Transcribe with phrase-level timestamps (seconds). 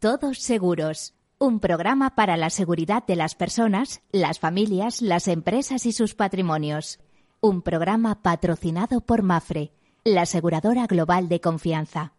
[0.00, 5.92] Todos Seguros, un programa para la seguridad de las personas, las familias, las empresas y
[5.92, 7.00] sus patrimonios.
[7.40, 9.72] Un programa patrocinado por Mafre,
[10.04, 12.12] la aseguradora global de confianza.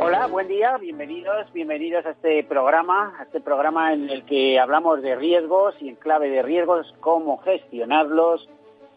[0.00, 5.02] Hola, buen día, bienvenidos, bienvenidos a este programa, a este programa en el que hablamos
[5.02, 8.48] de riesgos y en clave de riesgos, cómo gestionarlos,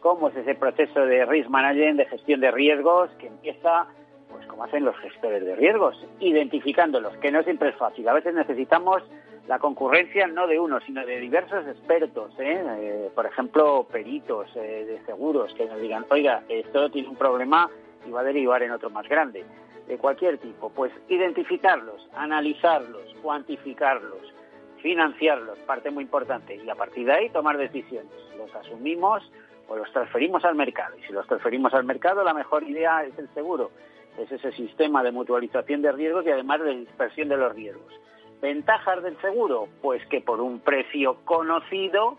[0.02, 3.87] cómo es ese proceso de risk management, de gestión de riesgos, que empieza,
[4.29, 8.09] pues como hacen los gestores de riesgos, identificándolos, que no siempre es fácil.
[8.09, 9.04] A veces necesitamos
[9.47, 12.64] la concurrencia no de uno, sino de diversos expertos, ¿eh?
[12.79, 17.70] Eh, por ejemplo, peritos eh, de seguros, que nos digan, oiga, esto tiene un problema
[18.06, 19.45] y va a derivar en otro más grande,
[19.87, 20.70] de cualquier tipo.
[20.70, 24.33] Pues identificarlos, analizarlos, cuantificarlos,
[24.81, 28.11] financiarlos, parte muy importante, y a partir de ahí tomar decisiones.
[28.37, 29.23] Los asumimos
[29.68, 30.97] o los transferimos al mercado.
[30.97, 33.72] Y si los transferimos al mercado, la mejor idea es el seguro.
[34.17, 37.94] Es ese sistema de mutualización de riesgos y además de dispersión de los riesgos.
[38.42, 39.67] ¿Ventajas del seguro?
[39.82, 42.17] Pues que por un precio conocido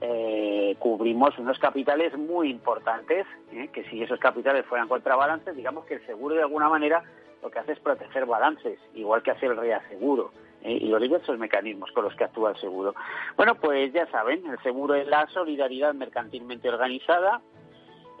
[0.00, 3.68] eh, cubrimos unos capitales muy importantes, ¿eh?
[3.72, 7.04] que si esos capitales fueran contrabalances, digamos que el seguro de alguna manera
[7.42, 10.32] lo que hace es proteger balances, igual que hace el reaseguro.
[10.62, 10.78] ¿Eh?
[10.80, 12.94] y los diversos mecanismos con los que actúa el seguro.
[13.36, 17.40] Bueno, pues ya saben, el seguro es la solidaridad mercantilmente organizada,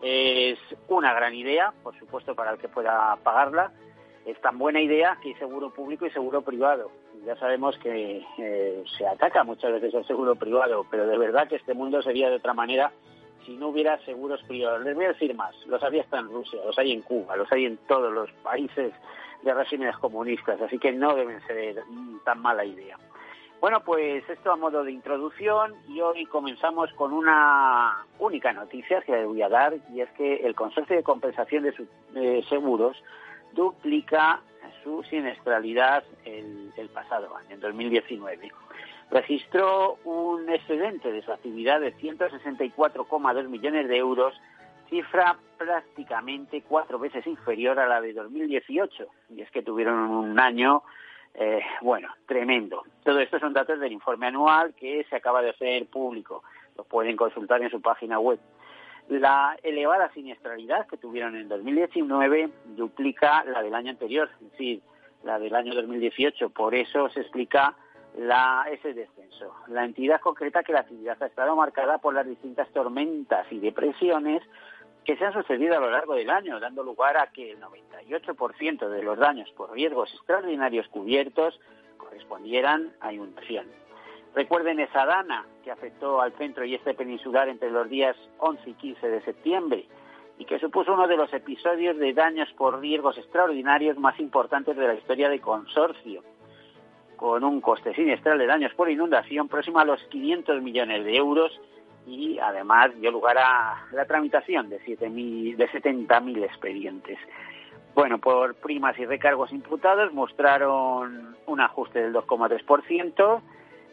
[0.02, 3.72] es una gran idea, por supuesto, para el que pueda pagarla.
[4.26, 6.90] Es tan buena idea que hay seguro público y seguro privado.
[7.24, 11.56] Ya sabemos que eh, se ataca muchas veces el seguro privado, pero de verdad que
[11.56, 12.92] este mundo sería de otra manera
[13.46, 14.82] si no hubiera seguros privados.
[14.82, 17.50] Les voy a decir más, los había hasta en Rusia, los hay en Cuba, los
[17.52, 18.92] hay en todos los países
[19.42, 21.82] de regímenes comunistas, así que no deben ser
[22.24, 22.98] tan mala idea.
[23.62, 29.12] Bueno, pues esto a modo de introducción y hoy comenzamos con una única noticia que
[29.12, 32.96] les voy a dar y es que el Consorcio de Compensación de, Seguros
[33.52, 34.40] duplica
[34.82, 38.50] su siniestralidad el, el, pasado año, en 2019.
[39.12, 44.34] Registró un excedente de su actividad de 164,2 millones de euros
[44.92, 49.06] cifra prácticamente cuatro veces inferior a la de 2018.
[49.34, 50.82] Y es que tuvieron un año,
[51.32, 52.82] eh, bueno, tremendo.
[53.02, 56.42] Todo esto son datos del informe anual que se acaba de hacer público.
[56.76, 58.38] Lo pueden consultar en su página web.
[59.08, 64.82] La elevada siniestralidad que tuvieron en 2019 duplica la del año anterior, es decir,
[65.24, 66.50] la del año 2018.
[66.50, 67.74] Por eso se explica
[68.18, 69.54] la, ese descenso.
[69.68, 74.42] La entidad concreta que la actividad ha estado marcada por las distintas tormentas y depresiones
[75.04, 78.88] que se han sucedido a lo largo del año, dando lugar a que el 98%
[78.88, 81.58] de los daños por riesgos extraordinarios cubiertos
[81.96, 83.66] correspondieran a inundación.
[84.34, 88.74] Recuerden esa dana que afectó al centro y este peninsular entre los días 11 y
[88.74, 89.86] 15 de septiembre
[90.38, 94.86] y que supuso uno de los episodios de daños por riesgos extraordinarios más importantes de
[94.86, 96.22] la historia de consorcio,
[97.16, 101.52] con un coste sinestral de daños por inundación próximo a los 500 millones de euros
[102.06, 107.18] y además dio lugar a la tramitación de, 7 de 70.000 expedientes.
[107.94, 113.42] Bueno, por primas y recargos imputados mostraron un ajuste del 2,3%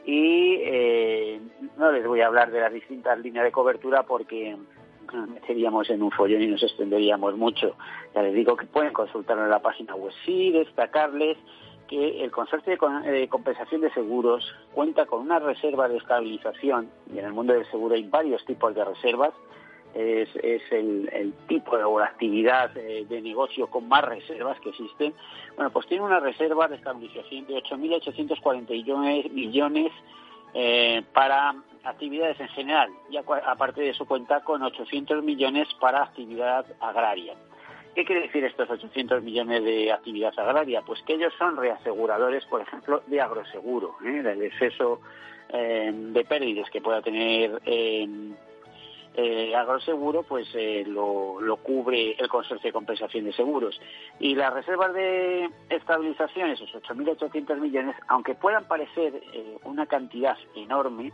[0.05, 1.39] y eh,
[1.77, 4.57] no les voy a hablar de las distintas líneas de cobertura porque
[5.33, 7.75] meteríamos en un follón y nos extenderíamos mucho.
[8.15, 10.13] Ya les digo que pueden consultarlo en la página web.
[10.25, 11.37] Sí, destacarles
[11.89, 17.25] que el Consorcio de Compensación de Seguros cuenta con una reserva de estabilización, y en
[17.25, 19.33] el mundo del seguro hay varios tipos de reservas,
[19.95, 20.29] es,
[20.71, 25.15] el, tipo de, o actividad eh, de negocio con más reservas que existen.
[25.55, 29.91] Bueno, pues tiene una reserva de estabilización de 8.841 millones
[30.53, 36.67] eh, para actividades en general, y aparte de eso cuenta con 800 millones para actividad
[36.79, 37.33] agraria.
[37.95, 40.81] ¿Qué quiere decir estos 800 millones de actividad agraria?
[40.81, 44.21] Pues que ellos son reaseguradores, por ejemplo, de agroseguro, ¿eh?
[44.21, 45.01] del exceso
[45.49, 48.07] eh, de pérdidas que pueda tener eh,
[49.15, 50.47] eh agroseguro, pues
[50.85, 53.81] lo, lo, cubre el Consorcio de Compensación de Seguros.
[54.19, 59.19] Y las reservas de estabilización, esos 8.800 millones, aunque puedan parecer
[59.63, 61.11] una cantidad enorme,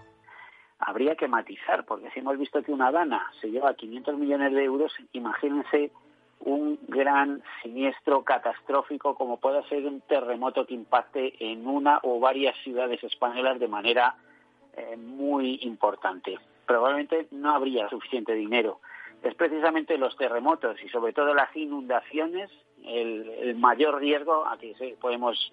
[0.80, 4.64] habría que matizar, porque si hemos visto que una dana se lleva 500 millones de
[4.66, 5.92] euros, imagínense
[6.40, 12.56] un gran siniestro catastrófico como pueda ser un terremoto que impacte en una o varias
[12.64, 14.16] ciudades españolas de manera
[14.76, 16.38] eh, muy importante.
[16.66, 18.80] Probablemente no habría suficiente dinero.
[19.24, 22.52] Es precisamente los terremotos y sobre todo las inundaciones
[22.86, 25.52] el, mayor riesgo a que podemos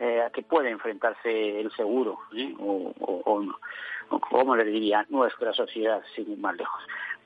[0.00, 2.52] eh, a que puede enfrentarse el seguro ¿eh?
[2.58, 3.46] o, o,
[4.08, 6.82] o, como le diría nuestra sociedad sin ir más lejos.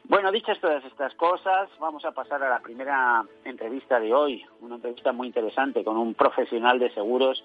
[0.09, 4.77] Bueno, dichas todas estas cosas, vamos a pasar a la primera entrevista de hoy, una
[4.77, 7.43] entrevista muy interesante con un profesional de seguros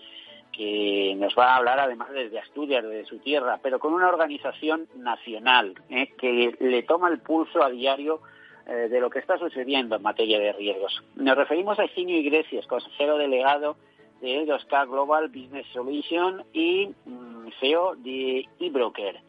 [0.51, 4.87] que nos va a hablar además desde Asturias, desde su tierra, pero con una organización
[4.95, 6.09] nacional ¿eh?
[6.19, 8.21] que le toma el pulso a diario
[8.67, 11.01] eh, de lo que está sucediendo en materia de riesgos.
[11.15, 13.75] Nos referimos a Eugenio Iglesias, consejero delegado
[14.21, 19.19] de 2K Global Business Solution y mm, CEO de eBroker.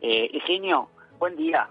[0.00, 0.40] Eh,
[1.18, 1.68] buen día.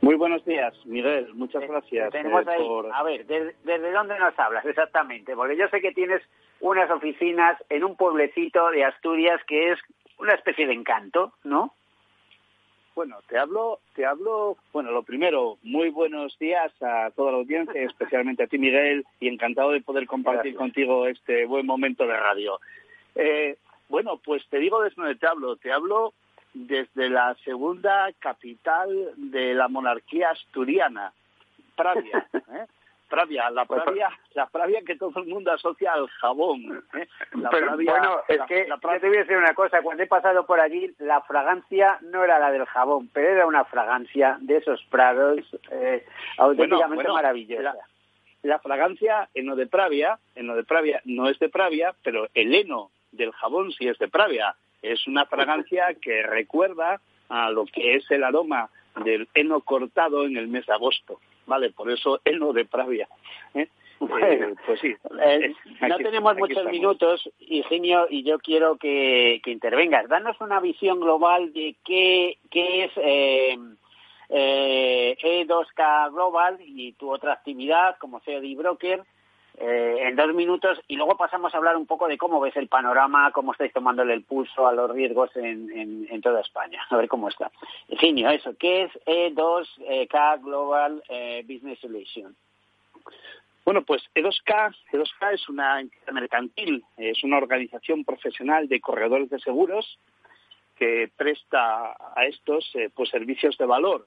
[0.00, 1.34] Muy buenos días, Miguel.
[1.34, 2.10] Muchas gracias.
[2.12, 5.34] Tenemos ahí, A ver, ¿desde dónde nos hablas exactamente?
[5.34, 6.22] Porque yo sé que tienes
[6.60, 9.78] unas oficinas en un pueblecito de Asturias que es
[10.18, 11.74] una especie de encanto, ¿no?
[12.94, 17.80] Bueno, te hablo, te hablo, bueno, lo primero, muy buenos días a toda la audiencia,
[17.80, 22.58] especialmente a ti, Miguel, y encantado de poder compartir contigo este buen momento de radio.
[23.14, 23.56] Eh,
[23.88, 26.12] bueno, pues te digo desde donde te hablo, te hablo
[26.54, 31.12] desde la segunda capital de la monarquía asturiana,
[31.76, 32.26] Pravia.
[32.34, 32.66] ¿eh?
[33.08, 36.84] Pravia, la pues, Pravia, la Pravia que todo el mundo asocia al jabón.
[36.94, 37.08] ¿eh?
[37.32, 40.94] bueno, es que yo te voy a decir una cosa, cuando he pasado por allí,
[40.98, 45.38] la fragancia no era la del jabón, pero era una fragancia de esos prados
[45.70, 46.04] eh,
[46.36, 47.74] auténticamente maravillosa.
[48.42, 52.28] La, fragancia en lo de Pravia, en lo de Pravia no es de Pravia, pero
[52.34, 54.54] el heno del jabón sí es de Pravia.
[54.82, 58.70] Es una fragancia que recuerda a lo que es el aroma
[59.04, 61.20] del heno cortado en el mes de agosto.
[61.48, 61.70] ¿vale?
[61.70, 63.08] Por eso heno de Pravia.
[63.54, 63.66] ¿eh?
[64.00, 64.94] eh pues sí.
[65.24, 65.54] Eh,
[65.88, 70.08] no tenemos muchos minutos, Ingenio, y yo quiero que, intervengas.
[70.08, 73.56] Danos una visión global de qué, qué es eh,
[74.28, 79.02] E2K e Global y tu otra actividad como CEO de Broker
[79.60, 82.68] eh, en dos minutos y luego pasamos a hablar un poco de cómo ves el
[82.68, 86.80] panorama, cómo estáis tomándole el pulso a los riesgos en, toda España.
[86.90, 87.50] A ver cómo está.
[87.88, 88.54] Ingenio, eso.
[88.58, 92.36] ¿Qué es E2K Global eh, Business Solution?
[93.64, 99.40] Bueno, pues E2K, E2K es una entidad mercantil, es una organización profesional de corredores de
[99.40, 99.98] seguros
[100.76, 104.06] que presta a estos eh, pues servicios de valor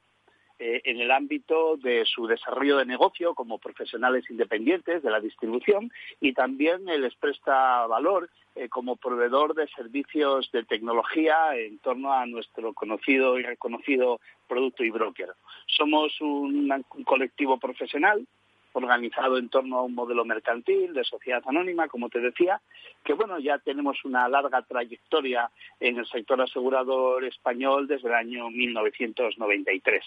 [0.64, 5.92] eh, en el ámbito de su desarrollo de negocio como profesionales independientes de la distribución
[6.20, 12.28] y también les presta valor eh, como proveedor de servicios de tecnología en torno a
[12.28, 15.32] nuestro conocido y reconocido producto y broker.
[15.66, 16.72] Somos un,
[17.06, 18.28] colectivo profesional
[18.74, 22.62] organizado en torno a un modelo mercantil de sociedad anónima, como te decía,
[23.04, 25.50] que bueno, ya tenemos una larga trayectoria
[25.80, 30.06] en el sector asegurador español desde el año 1993.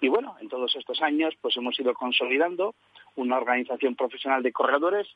[0.00, 2.74] Y bueno, en todos estos años pues hemos ido consolidando
[3.16, 5.08] una organización profesional de corredores,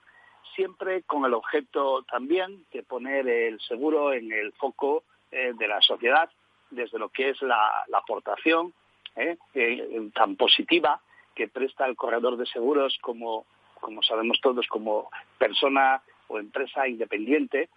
[0.55, 5.81] siempre con el objeto también de poner el seguro en el foco eh, de la
[5.81, 6.31] sociedad,
[6.71, 8.73] desde lo que es la, aportación
[9.17, 11.00] eh, eh, tan positiva
[11.35, 13.44] que presta el corredor de seguros como,
[13.81, 17.69] como sabemos todos, como persona o empresa independiente,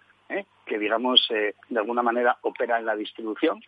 [0.66, 3.62] que digamos de alguna manera opera en la distribución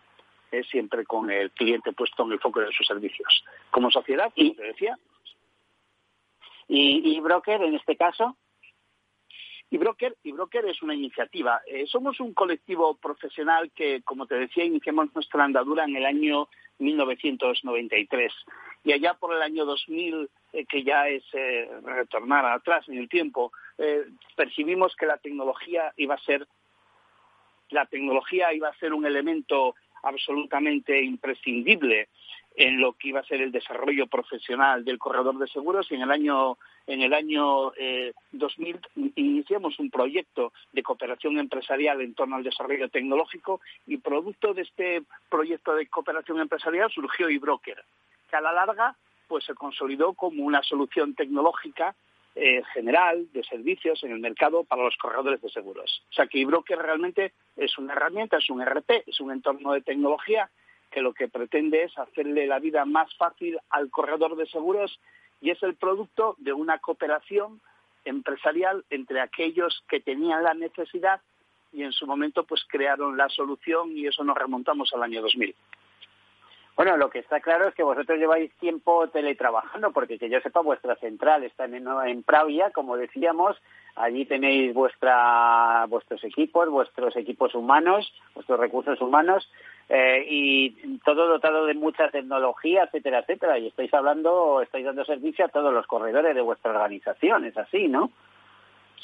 [0.63, 3.43] siempre con el cliente puesto en el foco de sus servicios.
[3.71, 4.97] Como sociedad, como te decía.
[6.67, 8.35] ¿Y, broker en este caso?
[9.69, 11.61] Y Broker, y Broker es una iniciativa.
[11.67, 16.47] Eh, somos un colectivo profesional que, como te decía, iniciamos nuestra andadura en el año
[16.77, 18.31] 1993.
[18.83, 23.09] Y allá por el año 2000, eh, que ya es eh, retornar atrás en el
[23.09, 23.51] tiempo,
[24.35, 26.47] percibimos que la tecnología iba a ser
[27.69, 32.07] la tecnología iba a ser un elemento absolutamente imprescindible
[32.55, 35.91] en lo que iba a ser el desarrollo profesional del corredor de seguros.
[35.91, 36.57] Y en el año
[36.87, 37.71] en el año
[38.31, 44.53] 2000 eh, iniciamos un proyecto de cooperación empresarial en torno al desarrollo tecnológico y producto
[44.53, 47.83] de este proyecto de cooperación empresarial surgió eBroker,
[48.29, 48.95] que a la larga
[49.27, 51.95] pues se consolidó como una solución tecnológica
[52.35, 56.03] eh, general de servicios en el mercado para los corredores de seguros.
[56.09, 59.81] O sea que eBroker realmente es una herramienta, es un RP, es un entorno de
[59.81, 60.49] tecnología
[60.91, 64.99] que lo que pretende es hacerle la vida más fácil al corredor de seguros
[65.39, 67.61] y es el producto de una cooperación
[68.03, 71.21] empresarial entre aquellos que tenían la necesidad
[71.71, 75.55] y en su momento pues crearon la solución y eso nos remontamos al año 2000.
[76.75, 80.59] Bueno, lo que está claro es que vosotros lleváis tiempo teletrabajando, porque que yo sepa,
[80.59, 83.57] vuestra central está en, en Pravia, como decíamos.
[83.95, 89.49] Allí tenéis vuestra, vuestros equipos, vuestros equipos humanos, vuestros recursos humanos,
[89.87, 93.57] eh, y todo dotado de mucha tecnología, etcétera, etcétera.
[93.57, 97.87] Y estáis hablando, estáis dando servicio a todos los corredores de vuestra organización, es así,
[97.87, 98.11] ¿no?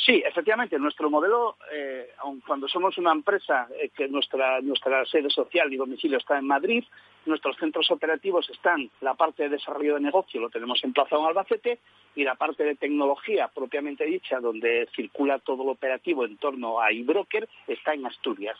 [0.05, 5.29] Sí, efectivamente, nuestro modelo, eh, aun cuando somos una empresa eh, que nuestra, nuestra sede
[5.29, 6.83] social y domicilio está en Madrid,
[7.27, 11.79] nuestros centros operativos están, la parte de desarrollo de negocio lo tenemos emplazado en Albacete
[12.15, 16.91] y la parte de tecnología propiamente dicha, donde circula todo lo operativo en torno a
[16.91, 18.57] iBroker, está en Asturias.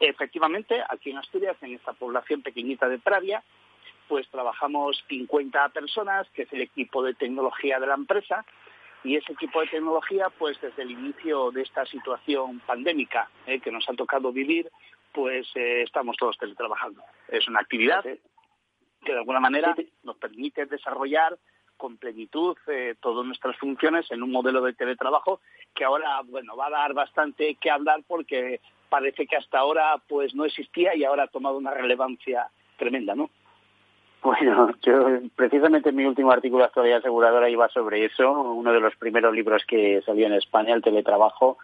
[0.00, 3.44] Efectivamente, aquí en Asturias, en esta población pequeñita de Pravia,
[4.08, 8.44] pues trabajamos 50 personas, que es el equipo de tecnología de la empresa,
[9.04, 13.70] y ese equipo de tecnología, pues desde el inicio de esta situación pandémica eh, que
[13.70, 14.70] nos ha tocado vivir,
[15.12, 17.02] pues eh, estamos todos teletrabajando.
[17.28, 21.38] Es una actividad que de alguna manera nos permite desarrollar
[21.76, 25.40] con plenitud eh, todas nuestras funciones en un modelo de teletrabajo
[25.74, 30.34] que ahora, bueno, va a dar bastante que hablar porque parece que hasta ahora pues
[30.34, 33.28] no existía y ahora ha tomado una relevancia tremenda, ¿no?
[34.24, 38.96] Bueno, yo precisamente mi último artículo de actualidad aseguradora iba sobre eso, uno de los
[38.96, 41.58] primeros libros que salió en España, el teletrabajo,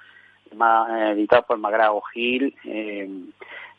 [0.50, 3.08] editado por Magrao Gil, eh,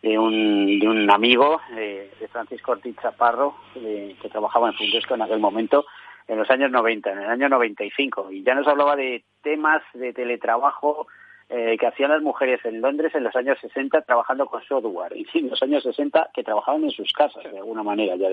[0.02, 5.40] de, un, de un amigo de Francisco Ortiz Chaparro, que trabajaba en Fundesco en aquel
[5.40, 5.86] momento,
[6.28, 10.12] en los años 90, en el año 95, y ya nos hablaba de temas de
[10.12, 11.06] teletrabajo
[11.54, 15.28] eh, que hacían las mujeres en Londres en los años 60 trabajando con software y
[15.38, 18.30] en los años 60 que trabajaban en sus casas de alguna manera ya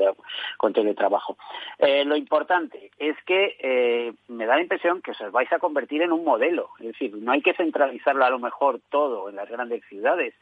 [0.57, 1.37] con teletrabajo.
[1.79, 6.03] Eh, lo importante es que eh, me da la impresión que os vais a convertir
[6.03, 9.49] en un modelo, es decir, no hay que centralizarlo a lo mejor todo en las
[9.49, 10.33] grandes ciudades,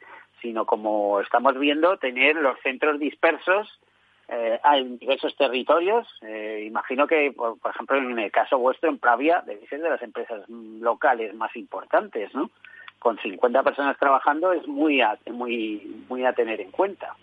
[0.43, 3.81] sino como estamos viendo, tener los centros dispersos
[4.29, 6.07] eh, en diversos territorios.
[6.23, 10.03] Eh, imagino que, por, ejemplo, en el caso vuestro, en Pravia, debe ser de las
[10.03, 12.51] empresas locales más importantes, ¿no?
[12.99, 17.15] Con 50 personas trabajando es muy a, muy, muy a tener en cuenta.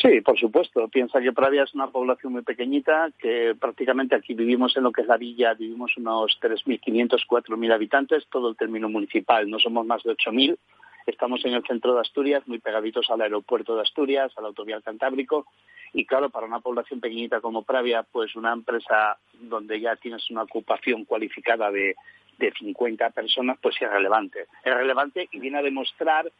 [0.00, 0.88] Sí, por supuesto.
[0.88, 5.02] Piensa que Pravia es una población muy pequeñita, que prácticamente aquí vivimos en lo que
[5.02, 10.02] es la villa, vivimos unos 3.500, 4.000 habitantes, todo el término municipal, no somos más
[10.04, 10.56] de 8.000.
[11.06, 15.46] Estamos en el centro de Asturias, muy pegaditos al aeropuerto de Asturias, al autovial Cantábrico,
[15.92, 20.42] y claro, para una población pequeñita como Pravia, pues una empresa donde ya tienes una
[20.42, 21.96] ocupación cualificada de,
[22.38, 24.46] de 50 personas, pues es relevante.
[24.64, 26.32] Es relevante y viene a demostrar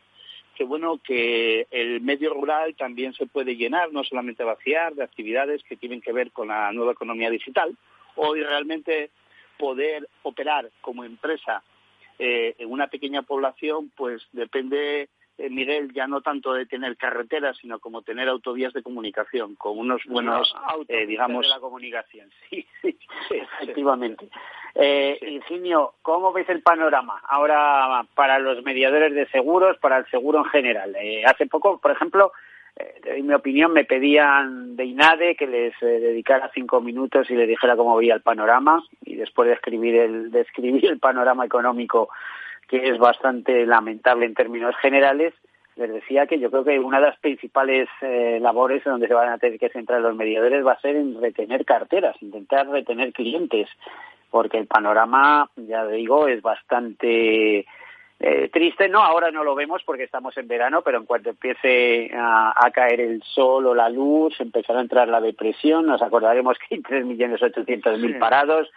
[0.55, 5.63] que bueno que el medio rural también se puede llenar, no solamente vaciar, de actividades
[5.65, 7.77] que tienen que ver con la nueva economía digital.
[8.17, 9.11] Hoy realmente
[9.59, 11.63] poder operar como empresa
[12.25, 17.57] eh, en una pequeña población, pues depende eh, Miguel, ya no tanto de tener carreteras,
[17.57, 20.55] sino como tener autovías de comunicación, con unos buenos,
[20.89, 21.43] eh, digamos...
[21.43, 22.97] de la comunicación, sí, sí,
[23.31, 24.29] efectivamente.
[24.75, 30.39] Eh, Ingenio, ¿cómo ves el panorama ahora para los mediadores de seguros, para el seguro
[30.39, 30.95] en general?
[30.97, 32.33] Eh, hace poco, por ejemplo,
[32.77, 37.77] en mi opinión, me pedían de INADE que les dedicara cinco minutos y les dijera
[37.77, 38.83] cómo veía el panorama.
[39.05, 42.09] Y después de escribir el, de el panorama económico
[42.69, 45.35] que es bastante lamentable en términos generales,
[45.77, 49.15] les decía que yo creo que una de las principales eh, labores en donde se
[49.15, 53.13] van a tener que centrar los mediadores va a ser en retener carteras, intentar retener
[53.13, 53.69] clientes,
[54.31, 57.67] porque el panorama, ya digo, es bastante
[58.23, 58.89] eh, triste.
[58.89, 62.71] No, ahora no lo vemos porque estamos en verano, pero en cuanto empiece a, a,
[62.71, 65.87] caer el sol o la luz, empezará a entrar la depresión.
[65.87, 68.71] Nos acordaremos que hay 3.800.000 parados,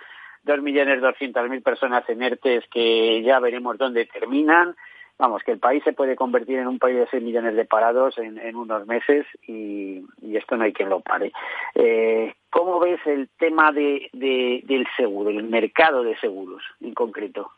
[0.43, 4.75] dos millones doscientas mil personas en ERTES que ya veremos dónde terminan.
[5.19, 8.17] Vamos, que el país se puede convertir en un país de seis millones de parados
[8.17, 10.03] en, unos meses y,
[10.35, 11.31] esto no hay quien lo pare.
[11.75, 17.51] Eh, ¿Cómo ves el tema de, del seguro, el mercado de seguros en concreto?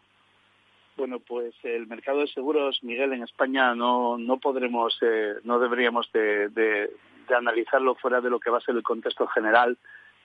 [0.98, 6.12] Bueno, pues el mercado de seguros, Miguel, en España no, no podremos, eh, no deberíamos
[6.12, 6.89] de, de
[7.36, 9.77] analizarlo fuera de lo que va a ser el contexto general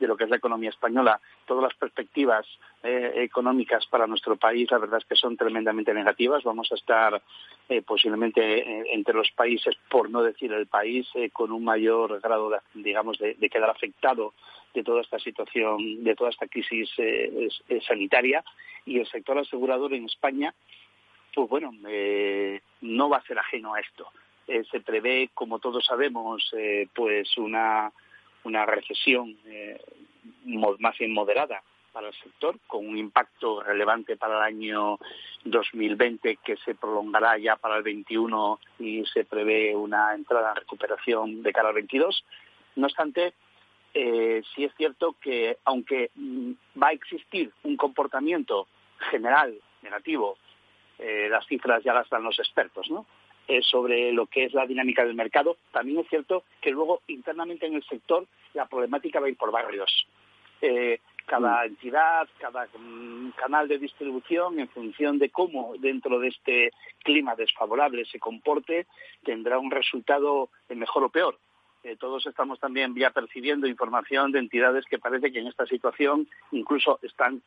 [0.03, 1.21] de lo que es la economía española.
[1.47, 2.47] Todas las perspectivas
[2.83, 6.43] eh, económicas para nuestro país, la verdad es que son tremendamente negativas.
[6.43, 7.23] Vamos a estar
[7.69, 12.51] eh, posiblemente eh, entre los países, por no decir el país, con un mayor grado,
[12.51, 14.35] de, digamos, de, quedar afectado
[14.75, 16.91] de toda esta situación, de toda esta crisis
[17.87, 18.45] sanitaria.
[18.85, 20.55] Y el sector asegurador en España,
[21.35, 21.73] pues bueno,
[22.81, 24.09] no va a ser ajeno a esto.
[24.47, 26.53] se prevé, como todos sabemos,
[26.95, 27.93] pues una
[28.45, 29.81] una recesión eh,
[30.45, 31.63] más bien moderada
[31.93, 34.99] para el sector, con un impacto relevante para el año
[35.45, 41.43] 2020 que se prolongará ya para el 21 y se prevé una entrada en recuperación
[41.43, 42.25] de cara al 22.
[42.77, 43.35] No obstante,
[43.95, 48.67] eh, sí es cierto que aunque mm, va a existir un comportamiento
[49.11, 50.39] general negativo,
[50.99, 53.07] eh, las cifras ya las dan los expertos, ¿no?
[53.49, 55.57] Eh, sobre lo que es la dinámica del mercado.
[55.73, 59.51] También es cierto que luego internamente en el sector la problemática va a ir por
[59.51, 60.07] barrios.
[60.61, 62.69] Eh, cada entidad, cada
[63.37, 66.71] canal de distribución, en función de cómo dentro de este
[67.03, 68.87] clima desfavorable se comporte,
[69.25, 71.37] tendrá un resultado mejor o peor.
[71.85, 76.29] Eh, todos estamos también ya percibiendo información de entidades que parece que en esta situación
[76.53, 77.43] incluso están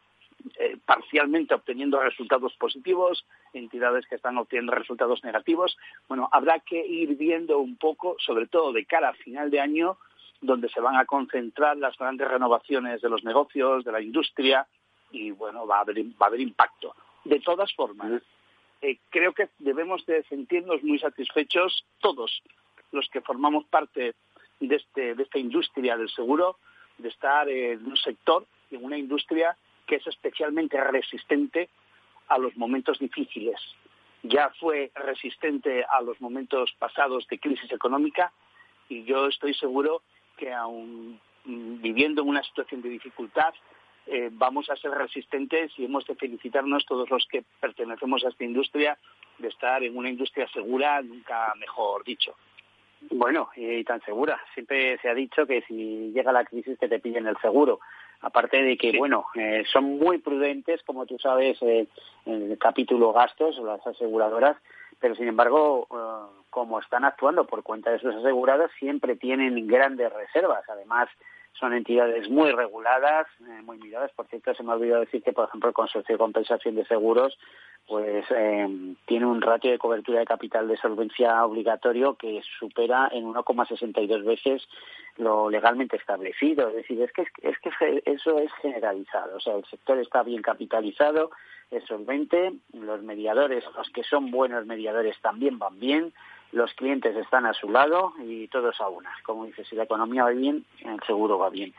[0.59, 5.77] eh, parcialmente obteniendo resultados positivos, entidades que están obteniendo resultados negativos.
[6.09, 9.97] Bueno, habrá que ir viendo un poco, sobre todo de cara a final de año,
[10.41, 14.67] donde se van a concentrar las grandes renovaciones de los negocios, de la industria,
[15.11, 16.93] y bueno, va a haber, va a haber impacto.
[17.23, 18.21] De todas formas,
[18.81, 22.43] eh, creo que debemos de sentirnos muy satisfechos todos
[22.95, 24.15] los que formamos parte
[24.59, 26.57] de, este, de esta industria del seguro,
[26.97, 31.69] de estar en un sector, en una industria que es especialmente resistente
[32.27, 33.59] a los momentos difíciles.
[34.23, 38.31] Ya fue resistente a los momentos pasados de crisis económica
[38.89, 40.01] y yo estoy seguro
[40.37, 43.53] que aún mm, viviendo en una situación de dificultad,
[44.07, 48.43] eh, vamos a ser resistentes y hemos de felicitarnos todos los que pertenecemos a esta
[48.43, 48.97] industria
[49.37, 52.35] de estar en una industria segura, nunca mejor dicho.
[53.11, 54.39] Bueno, y tan segura.
[54.53, 57.79] Siempre se ha dicho que si llega la crisis que te piden el seguro.
[58.21, 61.87] Aparte de que, bueno, eh, son muy prudentes, como tú sabes, eh,
[62.25, 64.57] en el capítulo gastos, las aseguradoras,
[64.99, 70.11] pero sin embargo, eh, como están actuando por cuenta de sus aseguradas, siempre tienen grandes
[70.11, 70.63] reservas.
[70.69, 71.09] Además,
[71.59, 74.11] son entidades muy reguladas, eh, muy miradas.
[74.13, 76.85] Por cierto, se me ha olvidado decir que, por ejemplo, el Consorcio de Compensación de
[76.85, 77.37] Seguros
[77.87, 83.25] pues eh, tiene un ratio de cobertura de capital de solvencia obligatorio que supera en
[83.25, 84.67] 1,62 veces
[85.17, 86.69] lo legalmente establecido.
[86.69, 89.37] Es decir, es que, es que eso es generalizado.
[89.37, 91.29] O sea, el sector está bien capitalizado,
[91.69, 96.13] es solvente, los mediadores, los que son buenos mediadores también van bien,
[96.55, 99.11] los clientes están a su lado y todos a una.
[99.23, 101.73] Como dices, si la economía va bien, el seguro va bien.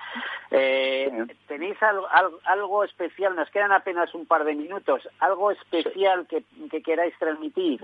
[0.50, 2.06] Eh, ¿Tenéis algo,
[2.44, 3.34] algo, especial?
[3.34, 5.08] Nos quedan apenas un par de minutos.
[5.18, 7.82] ¿Algo especial que, queráis transmitir?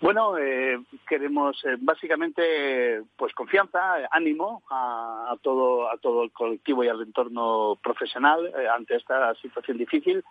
[0.00, 6.88] Bueno, eh, queremos eh, básicamente pues confianza, ánimo a, todo a todo el colectivo y
[6.88, 10.24] al entorno profesional ante esta situación difícil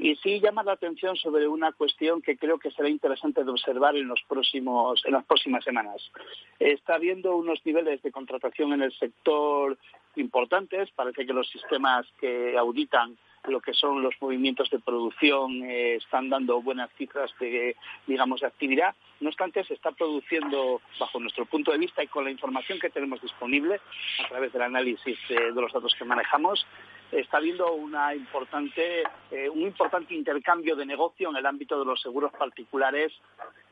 [0.00, 3.96] y sí llama la atención sobre una cuestión que creo que será interesante de observar
[3.96, 6.10] en, los próximos, en las próximas semanas.
[6.58, 9.76] Está habiendo unos niveles de contratación en el sector
[10.16, 10.90] importantes.
[10.92, 16.28] Parece que los sistemas que auditan lo que son los movimientos de producción eh, están
[16.28, 18.94] dando buenas cifras de, digamos, de actividad.
[19.20, 22.90] No obstante, se está produciendo, bajo nuestro punto de vista y con la información que
[22.90, 23.80] tenemos disponible
[24.24, 26.66] a través del análisis de los datos que manejamos,
[27.12, 32.00] está habiendo una importante, eh, un importante intercambio de negocio en el ámbito de los
[32.00, 33.12] seguros particulares,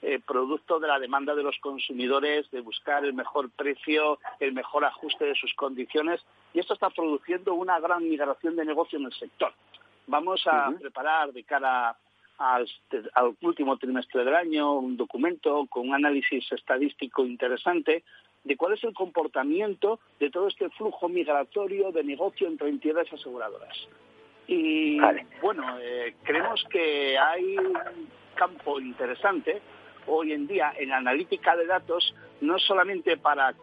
[0.02, 4.84] eh, producto de la demanda de los consumidores de buscar el mejor precio, el mejor
[4.84, 6.20] ajuste de sus condiciones,
[6.52, 9.52] y esto está produciendo una gran migración de negocio en el sector.
[10.06, 11.96] Vamos a preparar de cara
[12.38, 12.68] al,
[13.14, 18.04] al, último trimestre del año un documento con un análisis estadístico interesante
[18.44, 23.76] de cuál es el comportamiento de todo este flujo migratorio de negocio entre entidades aseguradoras.
[24.46, 24.98] Y
[25.42, 29.60] bueno, eh, creemos que hay un campo interesante
[30.06, 33.54] hoy en día en analítica de datos, no solamente para,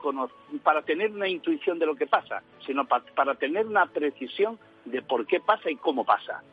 [0.64, 5.26] para tener una intuición de lo que pasa, sino para tener una precisión de por
[5.26, 6.44] qué pasa y cómo pasa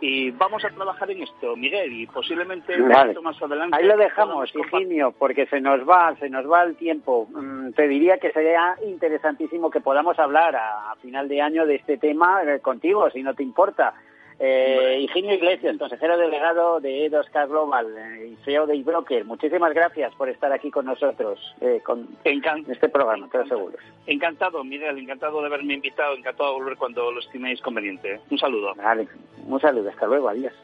[0.00, 3.76] y vamos a trabajar en esto, Miguel, y posiblemente más adelante.
[3.76, 7.28] Ahí lo dejamos, Higinio, porque se nos va, se nos va el tiempo.
[7.30, 11.98] Mm, te diría que sería interesantísimo que podamos hablar a, final de año de este
[11.98, 13.94] tema eh, contigo, si no te importa.
[14.42, 20.14] Eh, Higinio Iglesias, consejero delegado de E2K Global eh, y CEO de iBroker, muchísimas gracias
[20.14, 23.76] por estar aquí con nosotros eh, con este programa, te aseguro.
[24.06, 28.18] Encantado, Miguel, encantado de haberme invitado, encantado de volver cuando lo estiméis conveniente.
[28.30, 28.74] Un saludo.
[28.76, 29.08] Vale,
[29.46, 30.54] un saludo, hasta luego, adiós.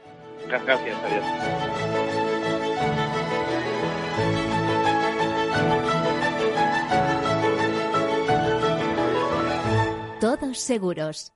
[0.49, 1.25] Gracias, adiós.
[10.19, 11.36] Todos seguros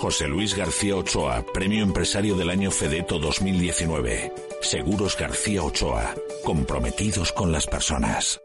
[0.00, 4.32] José Luis García Ochoa, Premio Empresario del Año Fedeto 2019.
[4.62, 8.40] Seguros García Ochoa, comprometidos con las personas.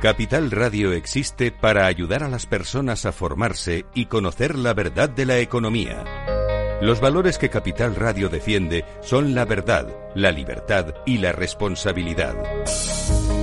[0.00, 5.26] Capital Radio existe para ayudar a las personas a formarse y conocer la verdad de
[5.26, 6.04] la economía.
[6.80, 12.36] Los valores que Capital Radio defiende son la verdad, la libertad y la responsabilidad.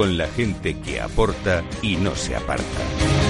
[0.00, 3.29] con la gente que aporta y no se aparta.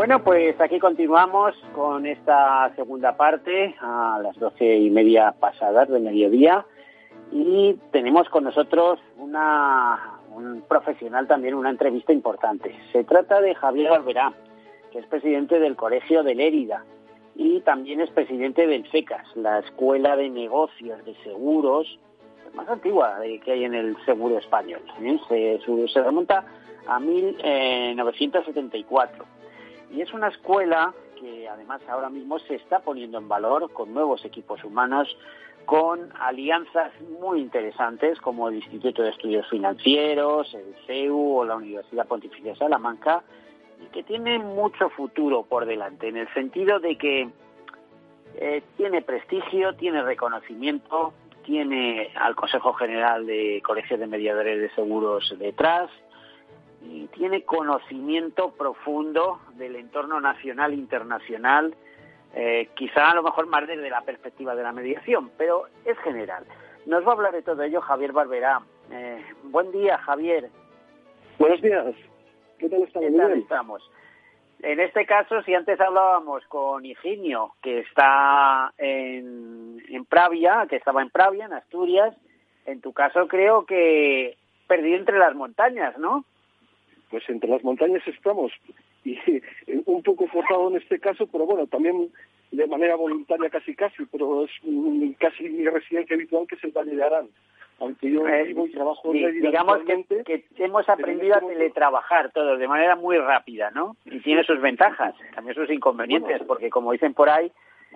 [0.00, 6.00] Bueno, pues aquí continuamos con esta segunda parte a las doce y media pasadas de
[6.00, 6.64] mediodía
[7.30, 12.74] y tenemos con nosotros una, un profesional también, una entrevista importante.
[12.92, 14.32] Se trata de Javier Alberá,
[14.90, 16.82] que es presidente del Colegio de Lérida
[17.36, 21.98] y también es presidente del FECAS, la Escuela de Negocios de Seguros
[22.54, 24.80] más antigua que hay en el seguro español.
[25.02, 25.18] ¿eh?
[25.28, 26.42] Se, su- se remonta
[26.88, 29.26] a 1974
[29.90, 34.24] y es una escuela que además ahora mismo se está poniendo en valor con nuevos
[34.24, 35.16] equipos humanos,
[35.66, 42.06] con alianzas muy interesantes como el Instituto de Estudios Financieros, el CEU o la Universidad
[42.06, 43.22] Pontificia de Salamanca,
[43.82, 47.28] y que tiene mucho futuro por delante, en el sentido de que
[48.36, 51.12] eh, tiene prestigio, tiene reconocimiento,
[51.44, 55.90] tiene al Consejo General de Colegios de Mediadores de Seguros detrás,
[56.82, 61.74] y tiene conocimiento profundo del entorno nacional e internacional,
[62.34, 66.44] eh, quizá a lo mejor más desde la perspectiva de la mediación, pero es general.
[66.86, 68.62] Nos va a hablar de todo ello Javier Barberá.
[68.90, 70.48] Eh, buen día, Javier.
[71.38, 71.94] Buenos días.
[72.58, 73.06] ¿Qué tal estamos?
[73.06, 73.40] ¿Qué Muy tal bien.
[73.40, 73.90] estamos?
[74.62, 81.00] En este caso, si antes hablábamos con Higinio, que está en, en Pravia, que estaba
[81.00, 82.14] en Pravia, en Asturias,
[82.66, 86.24] en tu caso creo que perdido entre las montañas, ¿no?
[87.10, 88.52] Pues entre las montañas estamos.
[89.04, 89.42] Y eh,
[89.86, 92.10] un poco forzado en este caso, pero bueno, también
[92.52, 94.50] de manera voluntaria casi casi, pero es
[95.18, 97.28] casi mi residencia habitual que es el Valle de Arán.
[97.80, 99.78] Aunque yo Eh, vivo y trabajo Di- digamos
[100.26, 103.96] que hemos aprendido a teletrabajar todos de manera muy rápida, ¿no?
[104.04, 107.50] Y tiene sus ventajas, también sus inconvenientes, porque como dicen por ahí,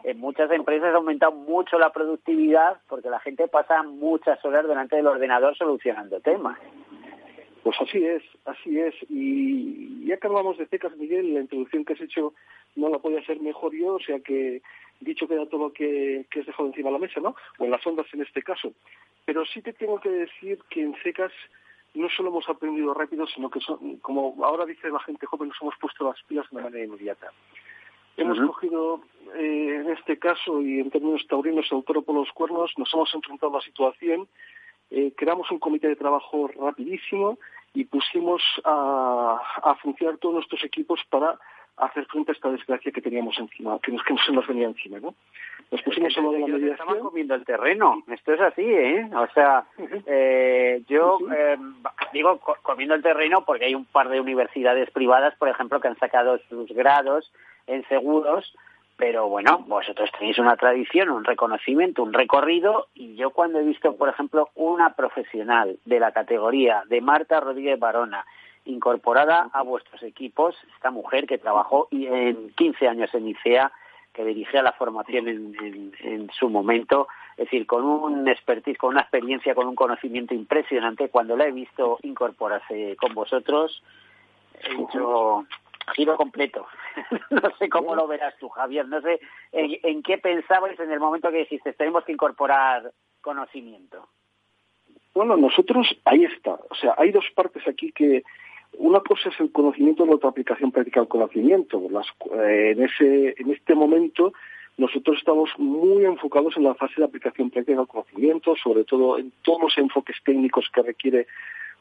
[0.05, 4.97] en muchas empresas ha aumentado mucho la productividad porque la gente pasa muchas horas delante
[4.97, 6.59] del ordenador solucionando temas.
[7.65, 8.95] Pues así es, así es.
[9.09, 12.35] Y ya que hablamos de CECAS, Miguel, la introducción que has hecho
[12.77, 14.61] no la podía hacer mejor yo, o sea que
[15.01, 17.35] dicho queda todo lo que, que has dejado encima de la mesa, ¿no?
[17.59, 18.75] O en las ondas en este caso.
[19.25, 21.33] Pero sí te tengo que decir que en CECAS
[21.95, 25.63] no solo hemos aprendido rápido, sino que, son, como ahora dice la gente joven, nos
[25.63, 27.33] hemos puesto las pilas de manera inmediata.
[28.19, 29.01] Hemos cogido,
[29.37, 33.13] eh, en este caso, y en términos taurinos, el toro por los cuernos, nos hemos
[33.15, 34.29] enfrentado a la situación,
[34.91, 37.39] eh, creamos un comité de trabajo rapidísimo
[37.75, 41.39] y pusimos a, a funcionar todos nuestros equipos para
[41.77, 45.15] hacer frente a esta desgracia que teníamos encima, que nos, que nos venía encima, ¿no?
[45.73, 46.99] Nos pusimos a lo de la mediación.
[47.01, 49.11] comiendo el terreno, esto es así, ¿eh?
[49.13, 49.65] O sea,
[50.07, 51.57] eh, yo eh,
[52.13, 55.89] digo co- comiendo el terreno porque hay un par de universidades privadas, por ejemplo, que
[55.89, 57.33] han sacado sus grados
[57.67, 58.55] en seguros,
[58.97, 63.97] pero bueno, vosotros tenéis una tradición, un reconocimiento, un recorrido, y yo cuando he visto,
[63.97, 68.25] por ejemplo, una profesional de la categoría de Marta Rodríguez Barona,
[68.67, 73.73] incorporada a vuestros equipos, esta mujer que trabajó en 15 años en ICEA,
[74.13, 79.01] que dirigía la formación en- en su momento, es decir, con un expertise, con una
[79.01, 83.83] experiencia, con un conocimiento impresionante, cuando la he visto incorporarse con vosotros,
[84.63, 85.45] he dicho
[85.95, 86.67] giro completo.
[87.31, 89.21] no sé cómo lo verás tú, Javier, no sé
[89.53, 94.09] en, en qué pensabais en el momento que dijiste, tenemos que incorporar conocimiento.
[95.15, 96.59] Bueno, nosotros, ahí está.
[96.71, 98.25] O sea, hay dos partes aquí que
[98.79, 101.81] una cosa es el conocimiento y la otra aplicación práctica del conocimiento.
[101.91, 104.33] Las- eh, en, ese, en este momento
[104.77, 109.33] nosotros estamos muy enfocados en la fase de aplicación práctica del conocimiento, sobre todo en
[109.43, 111.27] todos los enfoques técnicos que requiere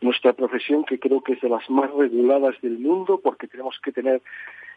[0.01, 3.91] nuestra profesión, que creo que es de las más reguladas del mundo, porque tenemos que
[3.91, 4.21] tener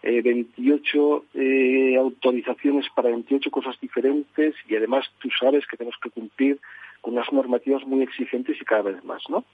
[0.02, 6.10] eh, 28 eh, autorizaciones para 28 cosas diferentes y además tú sabes que tenemos que
[6.10, 6.60] cumplir
[7.00, 9.44] con unas normativas muy exigentes y cada vez más, ¿no?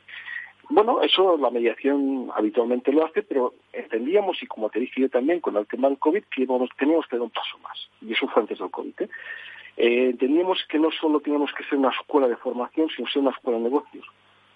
[0.68, 5.40] Bueno, eso la mediación habitualmente lo hace, pero entendíamos, y como te dije yo también
[5.40, 7.88] con el tema del COVID, que teníamos que dar un paso más.
[8.01, 8.94] Y eso fue antes del COVID.
[9.01, 9.09] ¿eh?
[9.77, 13.33] Eh, entendíamos que no solo teníamos que ser una escuela de formación, sino ser una
[13.33, 14.07] escuela de negocios.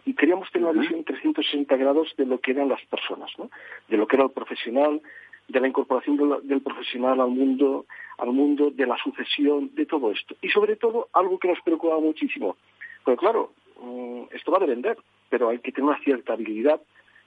[0.07, 3.51] Y queríamos tener una visión 360 grados de lo que eran las personas, ¿no?
[3.89, 5.03] de lo que era el profesional,
[5.49, 7.85] de la incorporación del, del profesional al mundo,
[8.19, 10.35] al mundo de la sucesión, de todo esto.
[10.41, 12.57] Y sobre todo, algo que nos preocupaba muchísimo.
[13.05, 14.97] Porque claro, mm, esto va de vender,
[15.29, 16.81] pero hay que tener una cierta habilidad,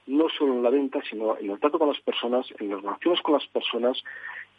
[0.07, 3.21] no solo en la venta, sino en el trato con las personas, en las relaciones
[3.21, 4.01] con las personas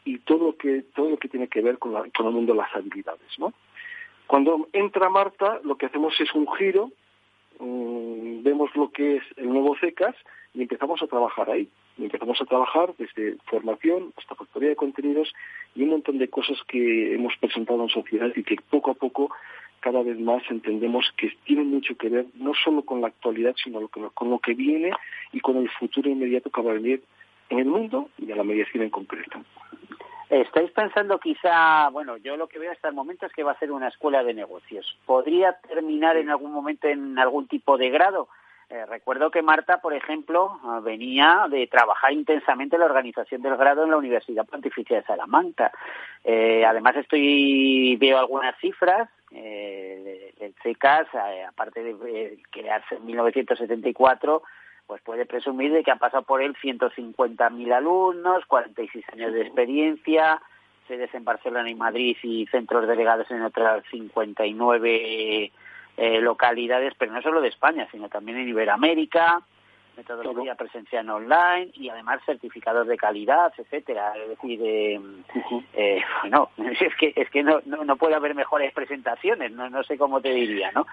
[0.05, 2.53] y todo lo que, todo lo que tiene que ver con, la- con el mundo
[2.53, 3.53] de las habilidades, ¿no?
[4.27, 6.91] Cuando entra Marta, lo que hacemos es un giro,
[7.61, 10.17] mm, vemos lo que es el nuevo CECAS
[10.55, 11.69] y empezamos a trabajar ahí.
[11.99, 15.33] Empezamos a trabajar desde formación hasta factoría de contenidos
[15.75, 19.31] y un montón de cosas que hemos presentado en sociedad y que poco a poco
[19.81, 23.89] cada vez más entendemos que tienen mucho que ver no solo con la actualidad, sino
[23.89, 24.93] con lo que viene
[25.33, 27.03] y con el futuro inmediato que va a venir
[27.49, 29.43] en el mundo y a la mediación en concreto.
[30.31, 33.59] ¿Estáis pensando quizá, bueno, yo lo que veo hasta el momento es que va a
[33.59, 34.97] ser una escuela de negocios.
[35.05, 38.29] ¿Podría terminar en algún momento en algún tipo de grado?
[38.69, 43.57] Eh, recuerdo que Marta, por ejemplo, eh, venía de trabajar intensamente en la organización del
[43.57, 45.73] grado en la Universidad Pontificia de Salamanca.
[46.23, 53.07] Eh, además, estoy veo algunas cifras eh, del CECAS, eh, aparte de eh, crearse en
[53.07, 54.43] 1974,
[54.91, 60.43] pues puede presumir de que han pasado por él 150.000 alumnos, 46 años de experiencia,
[60.89, 65.53] sedes en Barcelona y Madrid y centros delegados en otras 59
[65.97, 69.41] eh, localidades, pero no solo de España, sino también en Iberoamérica,
[69.97, 74.15] metodología presencial online y además certificados de calidad, etcétera.
[74.17, 75.01] Es decir, eh,
[75.75, 76.51] eh, bueno,
[76.81, 80.21] es que es que no, no, no puede haber mejores presentaciones, no, no sé cómo
[80.21, 80.85] te diría, ¿no?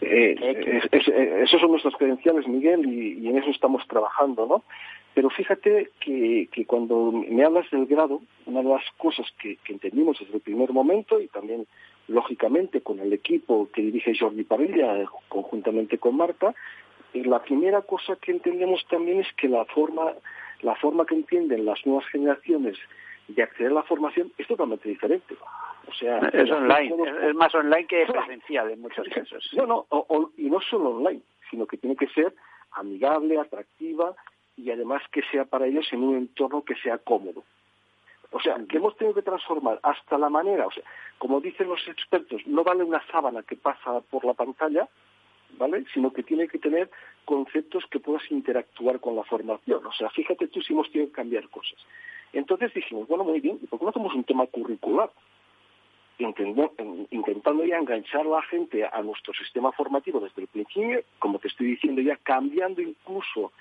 [0.00, 4.46] Eh, es- es- eh, esos son nuestros credenciales, Miguel, y, y en eso estamos trabajando,
[4.46, 4.62] ¿no?
[5.14, 9.72] Pero fíjate que, que cuando me hablas del grado, una de las cosas que, que
[9.72, 11.66] entendimos desde el primer momento y también,
[12.06, 16.54] lógicamente, con el equipo que dirige Jordi Parrilla, eh, conjuntamente con Marta,
[17.14, 20.12] eh, la primera cosa que entendemos también es que la forma,
[20.62, 22.76] la forma que entienden las nuevas generaciones
[23.26, 25.34] de acceder a la formación es totalmente diferente.
[25.88, 29.48] O sea, Es online, es, es más online que presencial en muchos casos.
[29.54, 32.34] no, no, o- o- y no solo online, sino que tiene que ser
[32.72, 34.14] amigable, atractiva
[34.56, 37.42] y además que sea para ellos en un entorno que sea cómodo.
[38.30, 40.82] O sea, que hemos tenido que transformar hasta la manera, o sea,
[41.16, 44.86] como dicen los expertos, no vale una sábana que pasa por la pantalla,
[45.56, 45.86] ¿vale?
[45.94, 46.90] Sino que tiene que tener
[47.24, 49.86] conceptos que puedas interactuar con la formación.
[49.86, 51.78] O sea, fíjate tú si hemos tenido que cambiar cosas.
[52.34, 55.10] Entonces dijimos, bueno, muy bien, ¿y por qué no hacemos un tema curricular?
[56.18, 61.46] Intentando, ya enganchar a la gente a nuestro sistema formativo desde el principio, como te
[61.46, 63.52] estoy diciendo ya, cambiando incluso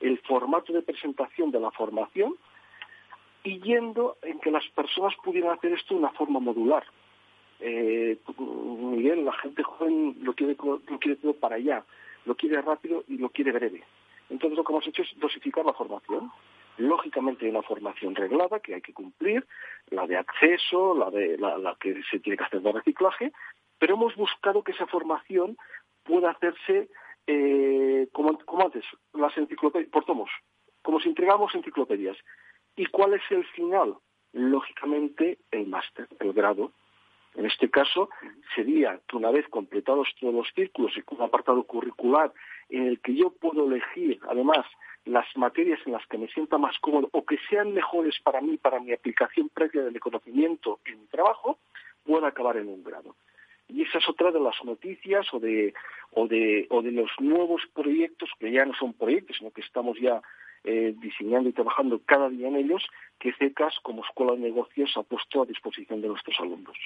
[0.00, 2.34] el formato de presentación de la formación
[3.44, 6.84] y yendo en que las personas pudieran hacer esto de una forma modular.
[7.60, 11.84] Eh, Miguel, la gente joven lo quiere, lo quiere todo para allá,
[12.24, 13.82] lo quiere rápido y lo quiere breve.
[14.30, 16.30] Entonces lo que hemos hecho es dosificar la formación.
[16.78, 19.46] Lógicamente hay una formación reglada que hay que cumplir,
[19.90, 23.32] la de acceso, la, de, la, que se tiene que hacer de reciclaje,
[23.78, 25.56] pero hemos buscado que esa formación
[26.04, 26.88] pueda hacerse
[27.26, 28.84] eh, como, como antes,
[29.14, 30.30] las enciclopedias, por tomos,
[30.82, 32.16] como si entregamos enciclopedias.
[32.76, 33.96] ¿Y cuál es el final?
[34.32, 36.72] Lógicamente el máster, el grado.
[37.34, 38.08] En este caso
[38.54, 42.32] sería que una vez completados todos los círculos y con un apartado curricular
[42.68, 44.66] en el que yo puedo elegir, además,
[45.06, 48.56] las materias en las que me sienta más cómodo o que sean mejores para mí,
[48.56, 51.58] para mi aplicación previa del conocimiento en mi trabajo,
[52.04, 53.14] pueda acabar en un grado.
[53.68, 55.74] Y esa es otra de las noticias o de,
[56.12, 59.98] o de, o de los nuevos proyectos, que ya no son proyectos, sino que estamos
[60.00, 60.20] ya
[60.64, 62.84] eh, diseñando y trabajando cada día en ellos,
[63.18, 66.76] que CECAS como Escuela de Negocios ha puesto a disposición de nuestros alumnos.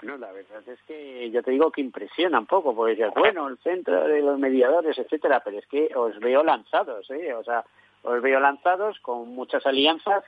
[0.00, 3.48] Bueno, la verdad es que yo te digo que impresiona un poco, porque dices, bueno,
[3.48, 7.34] el centro de los mediadores, etcétera, pero es que os veo lanzados, ¿eh?
[7.34, 7.64] O sea,
[8.02, 10.22] os veo lanzados con muchas alianzas,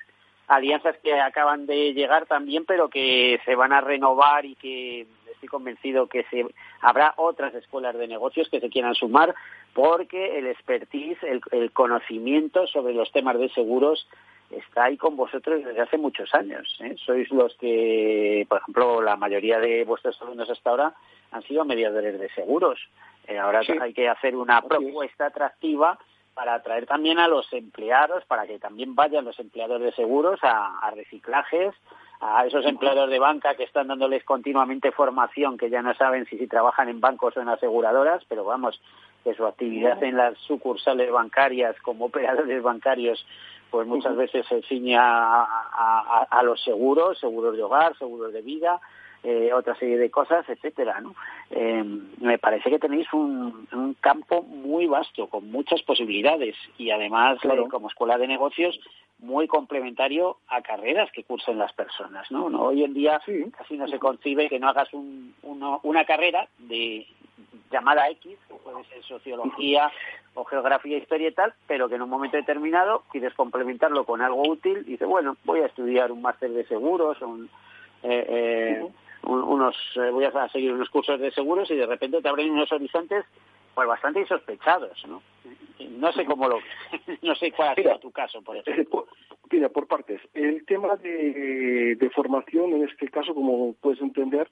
[0.48, 5.48] alianzas que acaban de llegar también, pero que se van a renovar y que estoy
[5.48, 6.44] convencido que se
[6.80, 9.34] habrá otras escuelas de negocios que se quieran sumar,
[9.72, 14.08] porque el expertise, el conocimiento sobre los temas de seguros
[14.50, 16.76] está ahí con vosotros desde hace muchos años.
[16.80, 16.96] ¿eh?
[17.04, 20.94] Sois los que, por ejemplo, la mayoría de vuestros alumnos hasta ahora
[21.32, 22.78] han sido mediadores de seguros.
[23.26, 23.72] Eh, ahora Sí.
[23.80, 25.98] hay que hacer una propuesta atractiva
[26.34, 30.78] para atraer también a los empleados, para que también vayan los empleados de seguros a,
[30.78, 31.74] a reciclajes,
[32.20, 36.38] a esos empleados de banca que están dándoles continuamente formación, que ya no saben si,
[36.38, 38.80] si trabajan en bancos o en aseguradoras, pero vamos,
[39.24, 43.24] que su actividad en las sucursales bancarias como operadores bancarios
[43.70, 48.42] pues muchas veces se ciñe a, a- a los seguros, seguros de hogar, seguros de
[48.42, 48.80] vida,
[49.22, 51.14] eh, otra serie de cosas, etcétera, ¿no?
[51.50, 51.84] Eh,
[52.20, 57.66] me parece que tenéis un, un campo muy vasto, con muchas posibilidades y además, Claro.
[57.66, 58.80] eh, como escuela de negocios,
[59.18, 62.48] muy complementario a carreras que cursen las personas, ¿no?
[62.48, 63.20] No, Hoy en día
[63.58, 67.06] casi no se concibe que no hagas un- uno- una carrera de
[67.70, 68.38] llamada X,
[68.84, 69.90] ser sociología
[70.34, 74.42] o geografía, historia y tal, pero que en un momento determinado quieres complementarlo con algo
[74.48, 77.48] útil y dices, bueno, voy a estudiar un máster de seguros un,
[78.02, 78.86] eh, eh,
[79.24, 82.50] un- unos, eh, voy a seguir unos cursos de seguros y de repente te abren
[82.50, 83.24] unos horizontes
[83.74, 85.22] pues bastante insospechados, ¿no?
[85.98, 86.58] No sé cómo lo,
[87.22, 88.82] no sé cuál ha sido tu caso, por ejemplo.
[88.82, 89.06] Eh, por-
[89.52, 90.20] Mira, por partes.
[90.32, 94.48] El tema de, de formación, en este caso, como puedes entender,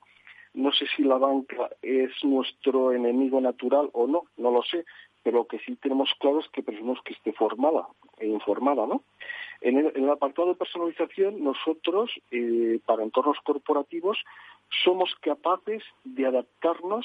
[0.55, 4.85] no sé si la banca es nuestro enemigo natural o no, no lo sé,
[5.23, 7.87] pero lo que sí tenemos claro es que preferimos que esté formada
[8.19, 9.03] e informada, ¿no?
[9.61, 14.19] En el, en el apartado de personalización, nosotros, eh, para entornos corporativos,
[14.85, 17.05] somos capaces de adaptarnos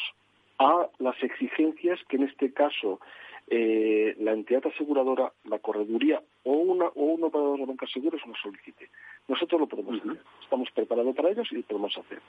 [0.59, 2.99] a las exigencias que en este caso
[3.47, 8.39] eh, la entidad aseguradora, la correduría o, una, o un operador de banca seguros nos
[8.39, 8.89] solicite.
[9.27, 10.21] Nosotros lo podemos hacer.
[10.41, 12.21] Estamos preparados para ellos y lo podemos hacer.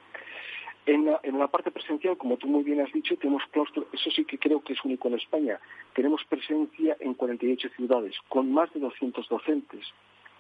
[0.87, 4.11] En la, en la parte presencial, como tú muy bien has dicho, tenemos claustro, eso
[4.11, 5.59] sí que creo que es único en España.
[5.95, 9.87] Tenemos presencia en 48 ciudades, con más de 200 docentes.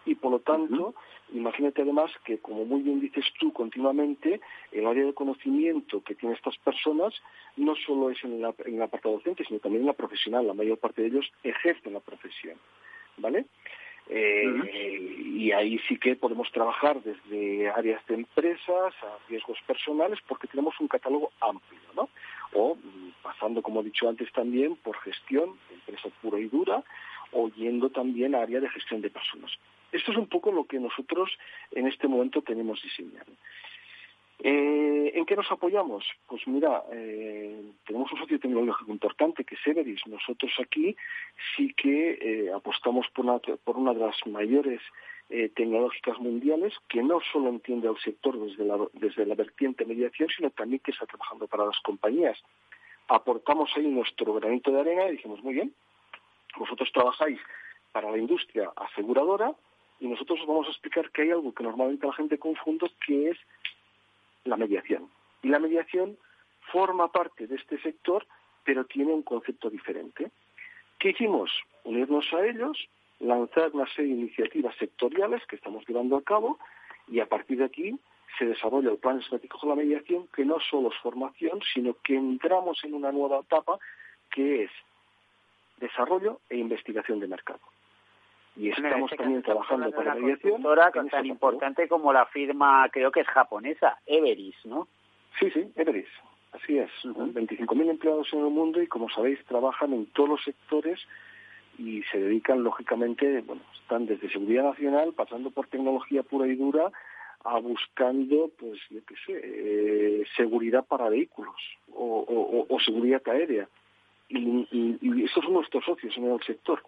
[0.06, 0.94] Y por lo tanto,
[1.32, 4.40] imagínate además que, como muy bien dices tú continuamente,
[4.72, 7.14] el área de conocimiento que tienen estas personas
[7.56, 10.46] no solo es en, la, en el apartado docente, sino también en la profesional.
[10.46, 12.58] La mayor parte de ellos ejercen la profesión.
[13.16, 13.46] ¿Vale?
[14.08, 20.46] Eh, Y ahí sí que podemos trabajar desde áreas de empresas a riesgos personales porque
[20.46, 22.08] tenemos un catálogo amplio, ¿no?
[22.54, 26.82] O mm, pasando, como he dicho antes también, por gestión, empresa pura y dura,
[27.32, 29.50] o yendo también a área de gestión de personas.
[29.92, 31.30] Esto es un poco lo que nosotros
[31.72, 33.32] en este momento tenemos diseñado.
[34.40, 36.04] Eh, ¿En qué nos apoyamos?
[36.26, 40.06] Pues mira, eh, tenemos un socio tecnológico importante que es Everis.
[40.06, 40.96] Nosotros aquí
[41.56, 44.80] sí que eh, apostamos por una, por una de las mayores
[45.30, 50.28] eh, tecnológicas mundiales que no solo entiende al sector desde la, desde la vertiente mediación,
[50.28, 52.38] sino también que está trabajando para las compañías.
[53.08, 55.72] Aportamos ahí nuestro granito de arena y dijimos, muy bien,
[56.56, 57.38] vosotros trabajáis
[57.92, 59.54] para la industria aseguradora
[60.00, 63.30] y nosotros os vamos a explicar que hay algo que normalmente la gente confunde, que
[63.30, 63.38] es
[64.44, 65.10] la mediación.
[65.42, 66.16] Y la mediación
[66.72, 68.26] forma parte de este sector,
[68.64, 70.30] pero tiene un concepto diferente.
[70.98, 71.50] ¿Qué hicimos?
[71.84, 72.88] Unirnos a ellos,
[73.20, 76.58] lanzar una serie de iniciativas sectoriales que estamos llevando a cabo
[77.08, 77.98] y a partir de aquí
[78.38, 82.16] se desarrolla el plan estratégico de la mediación, que no solo es formación, sino que
[82.16, 83.78] entramos en una nueva etapa
[84.30, 84.70] que es
[85.78, 87.60] desarrollo e investigación de mercado.
[88.56, 90.62] Y estamos este también trabajando para una mediación.
[91.06, 94.86] ese tan importante como la firma, creo que es japonesa, Everis, ¿no?
[95.40, 96.06] Sí, sí, Everis,
[96.52, 96.90] así es.
[97.04, 101.00] 25.000 empleados en el mundo y, como sabéis, trabajan en todos los sectores
[101.78, 106.92] y se dedican, lógicamente, bueno, están desde seguridad nacional, pasando por tecnología pura y dura,
[107.46, 111.56] a buscando, pues, yo qué sé, eh, seguridad para vehículos
[111.92, 113.68] o, o- o- o seguridad aérea.
[114.28, 114.38] Y,
[114.70, 116.82] y, y esos son nuestros socios en el sector.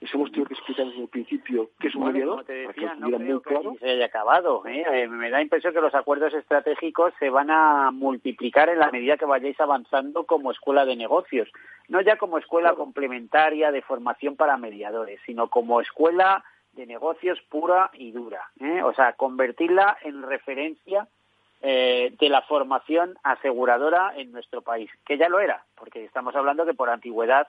[0.00, 2.62] Les hemos tenido que explicar desde el principio qué es un Bueno, mediador, como te
[2.64, 3.74] para que decía, no creo muy que claro.
[3.80, 4.66] se haya acabado.
[4.66, 4.84] ¿eh?
[4.92, 9.16] Eh, me da impresión que los acuerdos estratégicos se van a multiplicar en la medida
[9.16, 11.50] que vayáis avanzando como escuela de negocios.
[11.88, 16.44] No ya como escuela complementaria de formación para mediadores, sino como escuela
[16.74, 18.48] de negocios pura y dura.
[18.60, 18.82] ¿eh?
[18.84, 21.08] O sea, convertirla en referencia
[21.60, 26.64] eh, de la formación aseguradora en nuestro país, que ya lo era, porque estamos hablando
[26.64, 27.48] que por antigüedad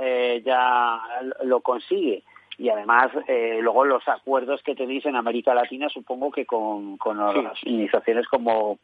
[0.00, 1.00] eh, ya
[1.44, 2.22] lo consigue.
[2.58, 7.18] Y además, eh, luego los acuerdos que tenéis en América Latina, supongo que con, con
[7.18, 8.78] organizaciones como,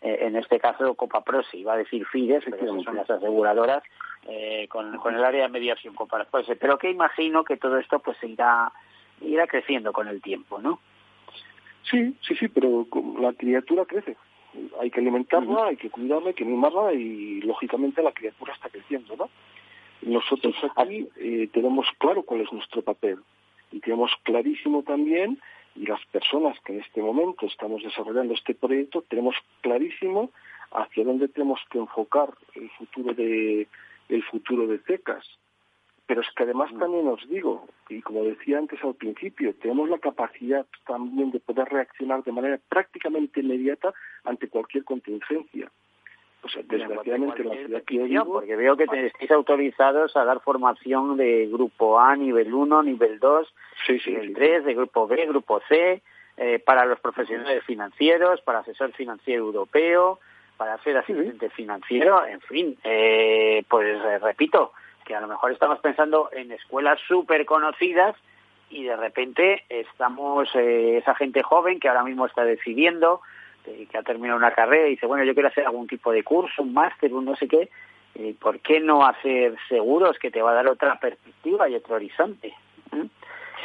[0.00, 3.84] eh, en este caso, Copa Pro, se iba a decir FIDES, esas son las aseguradoras,
[4.26, 6.42] eh, con, con el área de mediación Copa Pro.
[6.58, 8.72] Pero que imagino que todo esto pues se irá,
[9.20, 10.80] irá creciendo con el tiempo, ¿no?
[11.88, 12.86] Sí, sí, sí, pero
[13.20, 14.16] la criatura crece.
[14.80, 19.14] Hay que alimentarla, hay que cuidarla, hay que mimarla y lógicamente la criatura está creciendo,
[19.16, 19.30] ¿no?
[20.02, 23.20] Nosotros aquí eh, tenemos claro cuál es nuestro papel
[23.70, 25.40] y tenemos clarísimo también,
[25.74, 30.30] y las personas que en este momento estamos desarrollando este proyecto, tenemos clarísimo
[30.72, 33.66] hacia dónde tenemos que enfocar el futuro de
[34.08, 35.24] el futuro de CECAS.
[36.06, 39.98] Pero es que además también os digo, y como decía antes al principio, tenemos la
[39.98, 43.94] capacidad también de poder reaccionar de manera prácticamente inmediata
[44.24, 45.70] ante cualquier contingencia.
[46.48, 50.24] Sea, desgraciadamente la ciudad que yo Yo, vivo, porque veo que te- estáis autorizados a
[50.24, 53.54] dar formación de grupo A, nivel 1, nivel 2,
[54.06, 56.02] nivel 3, de grupo B, grupo C,
[56.36, 60.18] eh, para los profesionales financieros, para asesor financiero europeo,
[60.56, 64.72] para ser asistente financiero, en fin, eh, pues eh, repito,
[65.04, 68.14] que a lo mejor estamos pensando en escuelas súper conocidas
[68.70, 73.20] y de repente estamos, eh, esa gente joven que ahora mismo está decidiendo,
[73.66, 76.22] eh, que ha terminado una carrera y dice, bueno, yo quiero hacer algún tipo de
[76.22, 77.68] curso, un máster, un no sé qué,
[78.14, 81.96] eh, ¿por qué no hacer seguros que te va a dar otra perspectiva y otro
[81.96, 82.54] horizonte?
[82.90, 83.06] ¿Mm?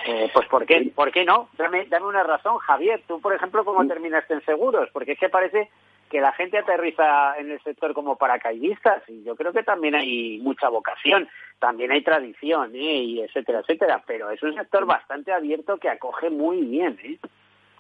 [0.08, 1.50] Eh, pues ¿por qué, ¿por qué no?
[1.58, 3.02] Dame, dame una razón, Javier.
[3.08, 4.90] Tú, por ejemplo, ¿cómo terminaste en seguros?
[4.94, 5.70] Porque es que parece
[6.10, 10.40] que la gente aterriza en el sector como paracaidistas y yo creo que también hay
[10.40, 11.28] mucha vocación,
[11.60, 12.80] también hay tradición, ¿eh?
[12.80, 16.98] y etcétera, etcétera, pero es un sector bastante abierto que acoge muy bien.
[17.04, 17.18] ¿eh?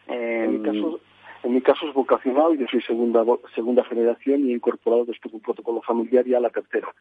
[0.07, 0.99] en mi caso,
[1.43, 3.23] en mi caso es vocacional, yo soy segunda
[3.55, 6.93] segunda generación y he incorporado después un protocolo familiar ya a la tercera.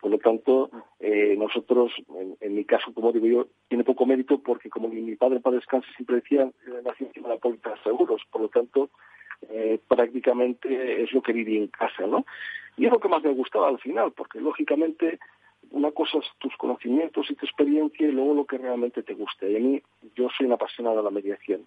[0.00, 0.70] Por lo tanto,
[1.00, 5.16] eh, nosotros, en, en mi caso, como digo yo, tiene poco mérito porque como mi
[5.16, 6.48] padre para descanso siempre decía,
[6.84, 8.22] nací encima de la póliza de seguros.
[8.30, 8.90] Por lo tanto,
[9.50, 12.24] eh, prácticamente es lo que viví en casa, ¿no?
[12.76, 15.18] Y es lo que más me gustaba al final, porque lógicamente
[15.70, 19.46] una cosa es tus conocimientos y tu experiencia y luego lo que realmente te gusta.
[19.46, 19.82] Y a mí,
[20.14, 21.66] yo soy una apasionada de la mediación.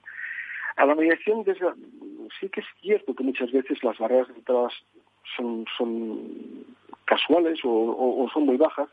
[0.76, 1.74] A la mediación, desde-
[2.40, 4.70] sí que es cierto que muchas veces las barreras de entrada
[5.36, 6.66] son, son
[7.06, 8.90] casuales o, o- o son muy bajas,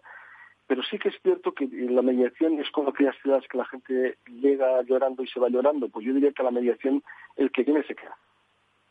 [0.67, 4.19] pero sí que es cierto que la mediación es como aquellas ciudades que la gente
[4.27, 5.89] llega llorando y se va llorando.
[5.89, 7.03] Pues yo diría que la mediación,
[7.37, 8.17] el que viene se queda.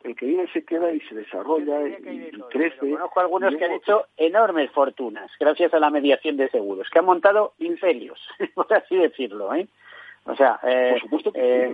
[0.04, 2.78] El que viene se queda y se desarrolla y, y crece.
[2.80, 7.00] Conozco algunos que han Luego- hecho enormes fortunas gracias a la mediación de seguros, que
[7.00, 8.20] han montado imperios,
[8.56, 9.68] por así decirlo, ¿eh?
[10.28, 10.96] O sea, eh,
[11.36, 11.74] eh,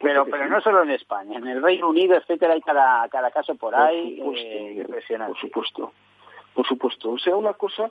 [0.00, 0.50] pero, que pero sí.
[0.50, 3.80] no solo en España, en el Reino Unido, etcétera, hay cada, cada caso por Por
[3.80, 5.32] ahí supuesto, eh, impresionante.
[5.32, 5.92] Por supuesto,
[6.54, 7.10] por supuesto.
[7.12, 7.90] O sea, una cosa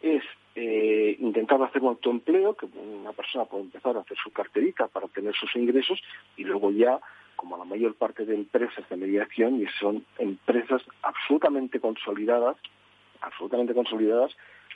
[0.00, 0.22] es
[0.54, 5.08] eh, intentar hacer un autoempleo, que una persona puede empezar a hacer su carterita para
[5.08, 6.00] tener sus ingresos
[6.36, 6.98] y luego ya,
[7.36, 12.56] como la mayor parte de empresas de mediación, y son empresas absolutamente consolidadas,
[13.20, 14.32] absolutamente consolidadas,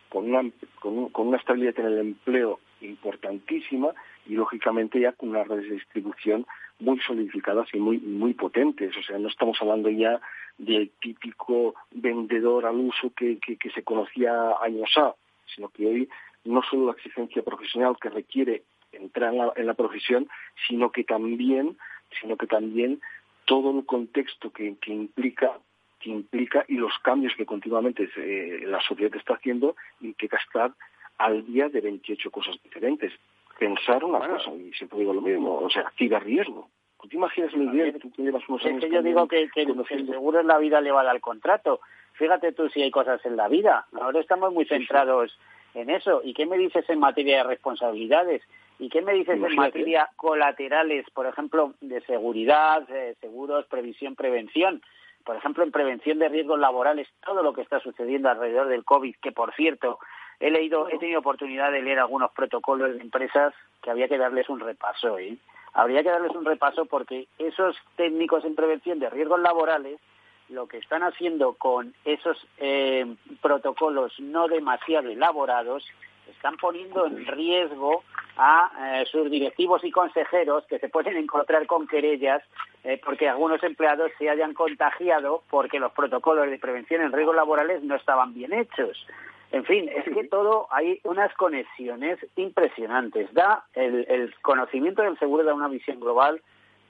[0.09, 0.51] con una,
[0.81, 3.89] con, un- con una estabilidad en el empleo importantísima
[4.29, 6.47] y lógicamente ya con unas redes de distribución
[6.79, 8.97] muy solidificadas y muy muy potentes.
[8.97, 10.21] O sea, no estamos hablando ya
[10.59, 15.15] del típico vendedor al uso que, que, que se conocía años A,
[15.55, 16.09] sino que hoy
[16.45, 18.63] no solo la exigencia profesional que requiere
[18.93, 20.29] entrar en la, en la profesión,
[20.67, 21.77] sino que también,
[22.21, 23.01] sino que también
[23.45, 25.59] todo el contexto que, que implica
[26.01, 30.73] que implica y los cambios que continuamente eh, la sociedad está haciendo implica estar
[31.19, 33.13] al día de 28 cosas diferentes.
[33.59, 36.69] Pensar una cosa, y siempre digo lo mismo, o sea, ciberriesgo.
[37.01, 39.63] ¿Tú te imaginas, Miguel, tú que llevas unos Es años que yo digo que, que
[39.63, 41.81] el, que seguro en la vida le vale al contrato.
[42.15, 43.87] Fíjate tú si hay cosas en la vida.
[44.01, 45.39] Ahora estamos muy centrados
[45.75, 46.21] en eso.
[46.25, 48.43] ¿Y qué me dices en materia de responsabilidades?
[48.81, 54.83] ¿Y qué me dices en materia colaterales, por ejemplo, de seguridad, eh, seguros, previsión, prevención?
[55.25, 59.17] Por ejemplo, en prevención de riesgos laborales, todo lo que está sucediendo alrededor del COVID,
[59.21, 59.99] que por cierto,
[60.41, 64.49] he leído, he tenido oportunidad de leer algunos protocolos de empresas que había que darles
[64.49, 65.37] un repaso, ¿eh?
[65.75, 70.01] Habría que darles un repaso porque esos técnicos en prevención de riesgos laborales
[70.49, 73.07] lo que están haciendo con esos eh,
[73.43, 75.85] protocolos no demasiado elaborados
[76.31, 78.03] están poniendo en riesgo
[78.37, 82.43] a eh, sus directivos y consejeros que se pueden encontrar con querellas
[82.85, 87.83] eh, porque algunos empleados se hayan contagiado porque los protocolos de prevención en riesgos laborales
[87.83, 89.07] no estaban bien hechos.
[89.51, 93.33] En fin, es que todo hay unas conexiones impresionantes.
[93.33, 96.43] Da el, el conocimiento del seguro da una visión global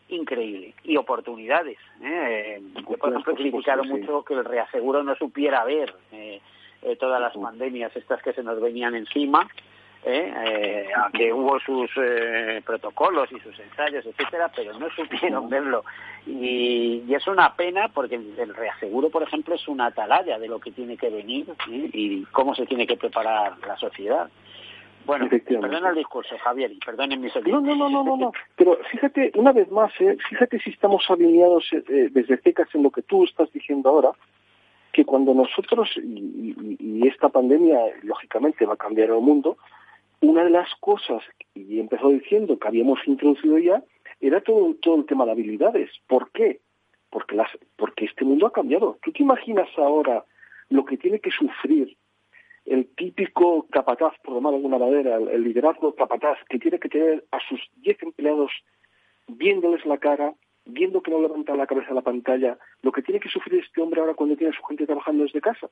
[0.08, 1.78] increíble y oportunidades.
[2.02, 2.60] ¿eh?
[2.74, 3.90] Yo, por ejemplo, he criticado sí.
[3.90, 6.40] mucho que el reaseguro no supiera ver eh,
[6.82, 9.48] eh, todas las pandemias estas que se nos venían encima.
[10.04, 10.32] ¿Eh?
[10.46, 15.84] Eh, aunque hubo sus eh, protocolos y sus ensayos, etcétera, pero no supieron verlo.
[16.26, 20.60] Y, y es una pena porque el, reaseguro, por ejemplo, es una atalaya de lo
[20.60, 21.90] que tiene que venir ¿eh?
[21.92, 24.28] y cómo se tiene que preparar la sociedad.
[25.06, 28.32] Bueno, perdona el discurso, Javier, y perdonen mis No, no, no, no, no.
[28.56, 30.18] Pero fíjate, una vez más, ¿eh?
[30.28, 34.10] fíjate si estamos alineados eh, desde CECAS en lo que tú estás diciendo ahora,
[34.92, 39.56] que cuando nosotros, y, y- y esta pandemia lógicamente va a cambiar el mundo,
[40.20, 41.22] una de las cosas,
[41.54, 43.82] y he empezado diciendo que habíamos introducido ya,
[44.20, 45.90] era todo, todo el tema de habilidades.
[46.06, 46.60] ¿Por qué?
[47.10, 48.98] Porque, las, porque este mundo ha cambiado.
[49.02, 50.24] ¿Tú te imaginas ahora
[50.68, 51.96] lo que tiene que sufrir
[52.68, 57.24] el típico capataz, por llamar de alguna manera, el, liderazgo capataz, que tiene que tener
[57.30, 58.52] a sus 10 empleados
[59.26, 60.34] viéndoles la cara,
[60.66, 63.80] viendo que no levanta la cabeza a la pantalla, lo que tiene que sufrir este
[63.80, 65.70] hombre ahora cuando tiene a su gente trabajando desde casa.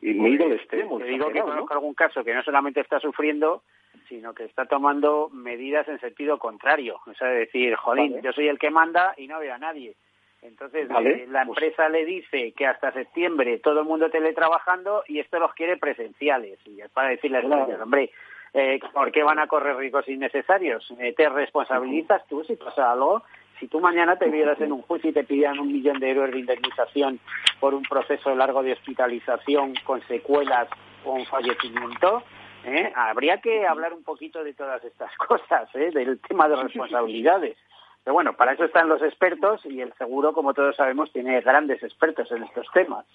[0.00, 0.98] Y me he ido al extremo.
[0.98, 3.62] Te digo que conozco algún caso que no solamente está sufriendo,
[4.08, 7.00] sino que está tomando medidas en sentido contrario.
[7.06, 8.20] O sea, decir, Vale.
[8.22, 9.94] yo soy el que manda y no veo a nadie.
[10.42, 15.02] Entonces, Vale, eh, la pues- empresa le dice que hasta septiembre todo el mundo teletrabajando
[15.08, 16.58] y esto los quiere presenciales.
[16.66, 17.82] Y es para decirle a los Claro.
[17.82, 18.10] hombre,
[18.52, 20.92] eh, ¿por qué van a correr ricos innecesarios?
[20.98, 23.22] Eh, ¿Te responsabilizas tú si pasa algo?
[23.58, 26.30] Si tú mañana te vieras en un juicio y te pidieran un millón de euros
[26.32, 27.20] de indemnización
[27.60, 30.68] por un proceso largo de hospitalización con secuelas
[31.04, 32.22] o un fallecimiento,
[32.64, 32.92] ¿eh?
[32.94, 35.90] habría que hablar un poquito de todas estas cosas, ¿eh?
[35.92, 37.56] del tema de responsabilidades.
[38.02, 41.82] Pero bueno, para eso están los expertos y el seguro, como todos sabemos, tiene grandes
[41.82, 43.06] expertos en estos temas.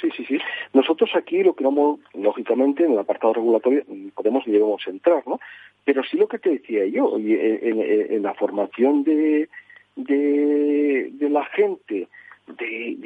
[0.00, 0.38] Sí, sí, sí.
[0.74, 3.82] Nosotros aquí lo que vamos, lógicamente, en el apartado regulatorio
[4.14, 5.40] podemos y debemos entrar, ¿no?
[5.84, 9.48] Pero sí lo que te decía yo, en, en- la formación de,
[9.96, 12.08] de, de la gente,
[12.46, 12.96] de-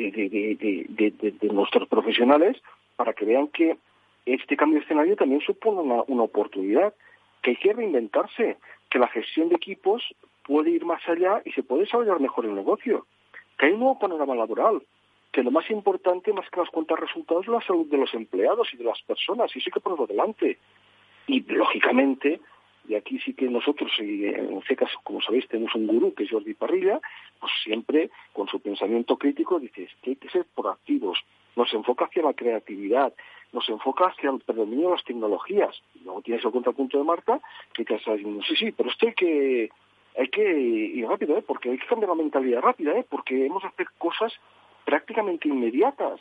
[0.89, 2.57] de- de nuestros profesionales,
[2.97, 3.77] para que vean que
[4.27, 6.93] este cambio de escenario también supone una, una oportunidad,
[7.43, 8.57] que hay que reinventarse,
[8.91, 10.03] que la gestión de equipos
[10.45, 13.07] puede ir más allá y se puede desarrollar mejor el negocio,
[13.59, 14.83] que hay un nuevo panorama laboral,
[15.33, 18.69] que lo más importante, más que las cuentas resultados, es la salud de los empleados
[18.73, 20.59] y de las personas, y eso hay que ponerlo delante.
[21.27, 22.41] Y, lógicamente,
[22.89, 26.55] y aquí sí que nosotros, en CECAS, como sabéis, tenemos un gurú que es Jordi
[26.55, 27.01] Parrilla,
[27.39, 31.19] pues siempre con su pensamiento crítico dice que hay que ser proactivos,
[31.57, 33.13] nos enfoca hacia la creatividad,
[33.53, 35.81] nos enfoca hacia el predominio de las tecnologías.
[35.95, 37.41] Y luego tienes el contrapunto de Marta,
[37.73, 39.71] que te está diciendo, sí, sí, pero esto hay que,
[40.19, 41.45] hay que ir rápido, ¿eh?
[41.47, 43.05] porque hay que cambiar la mentalidad rápida, ¿eh?
[43.09, 44.33] porque hemos de hacer cosas
[44.85, 46.21] prácticamente inmediatas.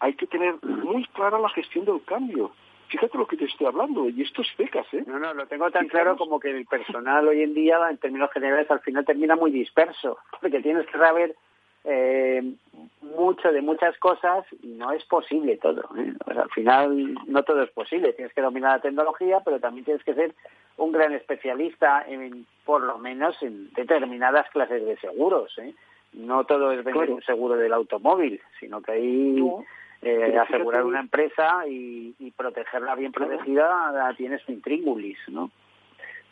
[0.00, 2.52] Hay que tener muy clara la gestión del cambio.
[2.88, 5.02] Fíjate lo que te estoy hablando, y esto es becas, ¿eh?
[5.06, 8.30] No, no, lo tengo tan claro como que el personal hoy en día, en términos
[8.32, 11.34] generales, al final termina muy disperso, porque tienes que saber
[11.84, 12.54] eh,
[13.02, 15.82] mucho de muchas cosas y no es posible todo.
[15.96, 16.14] ¿eh?
[16.26, 18.14] O sea, al final no todo es posible.
[18.14, 20.34] Tienes que dominar la tecnología, pero también tienes que ser
[20.76, 25.56] un gran especialista, en, por lo menos en determinadas clases de seguros.
[25.58, 25.74] ¿eh?
[26.14, 27.14] No todo es vender Claro.
[27.16, 29.64] un seguro del automóvil, sino que hay No,
[30.02, 35.50] eh, asegurar una empresa y, y protegerla bien protegida la tienes su intríngulis, ¿no?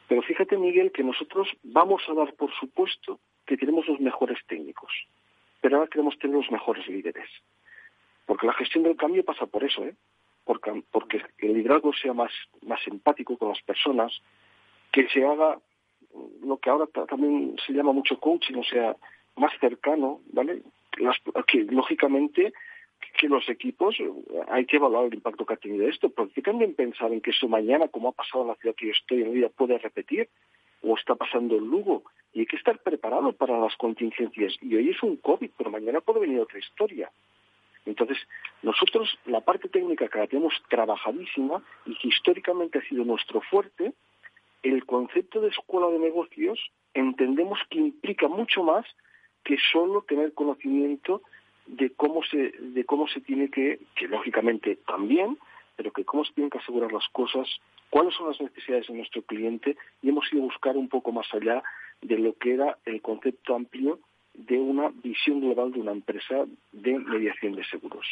[0.08, 4.92] Pero fíjate, Miguel, que nosotros vamos a dar por supuesto que tenemos los mejores técnicos,
[5.60, 7.28] pero ahora queremos tener los mejores líderes.
[8.26, 9.94] Porque la gestión del cambio pasa por eso, ¿eh?
[10.44, 12.30] Porque, porque el liderazgo sea más,
[12.62, 14.12] más empático con las personas,
[14.92, 15.58] que se haga
[16.44, 18.94] lo que ahora ta- también se llama mucho coaching, o sea,
[19.36, 20.62] más cercano, ¿vale?
[20.98, 22.52] Las- que lógicamente
[23.18, 24.10] que los equipos eh,
[24.48, 27.48] hay que evaluar el impacto que ha tenido esto, porque también pensar en que eso
[27.48, 30.28] mañana, como ha pasado en la ciudad que yo estoy en día, puede repetir
[30.82, 32.04] o está pasando en Lugo.
[32.32, 34.56] Y hay que estar preparado para las contingencias.
[34.62, 37.10] Y hoy es un COVID, pero mañana puede venir otra historia.
[37.84, 38.16] Entonces,
[38.62, 43.92] nosotros la parte técnica que la tenemos trabajadísima y que históricamente ha sido nuestro fuerte,
[44.62, 46.58] el concepto de escuela de negocios
[46.94, 48.86] entendemos que implica mucho más
[49.44, 51.22] que solo tener conocimiento
[51.66, 55.38] de cómo se de cómo se tiene que que lógicamente también
[55.76, 57.48] pero que cómo se tienen que asegurar las cosas
[57.90, 61.26] cuáles son las necesidades de nuestro cliente y hemos ido a buscar un poco más
[61.32, 61.62] allá
[62.00, 64.00] de lo que era el concepto amplio
[64.34, 68.06] de una visión global de una empresa de mediación de seguros.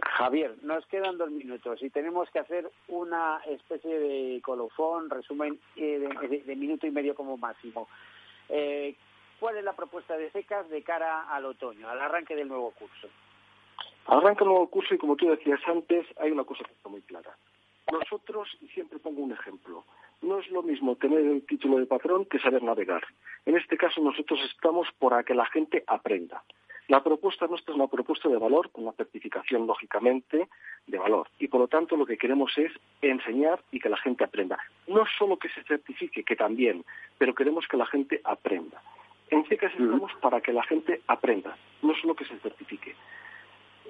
[0.00, 6.42] Javier, nos quedan dos minutos y tenemos que hacer una especie de colofón, resumen eh,
[6.44, 7.88] de, minuto y medio como máximo.
[8.48, 8.94] Eh,
[9.38, 13.08] ¿Cuál es la propuesta de SECAS de cara al otoño, al arranque del nuevo curso?
[14.06, 17.02] Arranca el nuevo curso y como tú decías antes, hay una cosa que está muy
[17.02, 17.36] clara.
[17.92, 19.84] Nosotros, y siempre pongo un ejemplo,
[20.22, 23.04] no es lo mismo tener el título de patrón que saber navegar.
[23.46, 26.42] En este caso nosotros estamos para que la gente aprenda.
[26.88, 30.48] La propuesta nuestra es una propuesta de valor, con una certificación, lógicamente,
[30.86, 31.28] de valor.
[31.38, 32.72] Y por lo tanto lo que queremos es
[33.02, 34.58] enseñar y que la gente aprenda.
[34.86, 36.84] No solo que se certifique, que también,
[37.18, 38.82] pero queremos que la gente aprenda.
[39.30, 42.94] En CECAS estamos para que la gente aprenda, no solo que se certifique.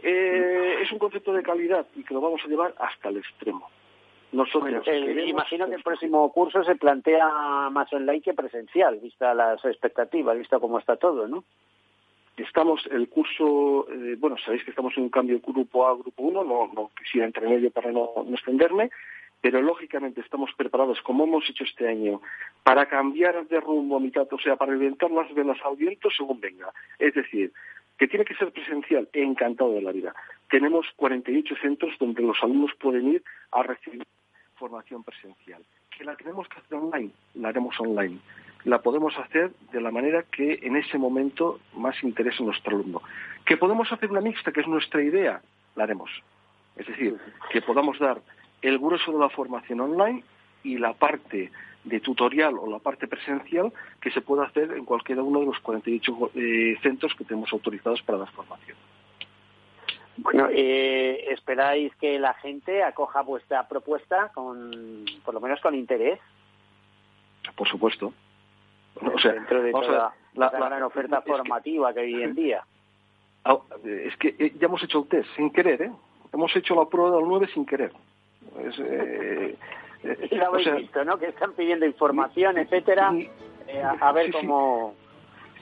[0.02, 3.68] Eh, es un concepto de calidad y que lo vamos a llevar hasta el extremo.
[4.30, 8.98] Nosotros Bueno, eh, queremos- imagino que el próximo curso se plantea más online que presencial,
[8.98, 11.44] vista las expectativas, vista cómo está todo, ¿no?
[12.36, 16.22] Estamos, el curso, eh, bueno, sabéis que estamos en un cambio grupo A a grupo
[16.22, 18.90] 1, no, no quisiera entrar en ello para no, no extenderme,
[19.40, 22.20] pero lógicamente estamos preparados, como hemos hecho este año,
[22.62, 26.40] para cambiar de rumbo a mitad, o sea, para inventar las velas al viento según
[26.40, 26.72] venga.
[26.98, 27.52] Es decir,
[27.98, 30.14] Que tiene que ser presencial, encantado de la vida.
[30.48, 34.06] Tenemos 48 centros donde los alumnos pueden ir a recibir
[34.54, 35.64] formación presencial.
[35.90, 38.18] Que la tenemos que hacer online, la haremos online.
[38.64, 43.02] La podemos hacer de la manera que en ese momento más interese a nuestro alumno.
[43.44, 45.42] Que podemos hacer una mixta, que es nuestra idea,
[45.74, 46.10] la haremos.
[46.76, 47.16] Es decir,
[47.50, 48.20] que podamos dar
[48.62, 50.22] el grueso de la formación online
[50.64, 51.50] y la parte
[51.84, 55.58] de tutorial o la parte presencial que se pueda hacer en cualquiera uno de los
[55.60, 58.76] 48 eh, centros que tenemos autorizados para dar formación.
[60.18, 66.18] Bueno, eh, ¿esperáis que la gente acoja vuestra propuesta con, por lo menos con interés?
[67.54, 68.12] Por supuesto.
[69.00, 72.14] O sea, dentro de a toda la- la- gran oferta es que- formativa que hay
[72.14, 72.64] hoy en día.
[73.44, 75.92] Ah, Es que eh, ya hemos hecho el test sin querer, ¿eh?
[76.32, 77.92] Hemos hecho la prueba del 9 sin querer.
[78.64, 79.56] Es, eh,
[80.32, 81.18] lo habéis o sea, visto, ¿no?
[81.18, 83.12] Que están pidiendo información, etcétera,
[83.66, 84.32] eh, a, a ver sí.
[84.32, 84.94] cómo...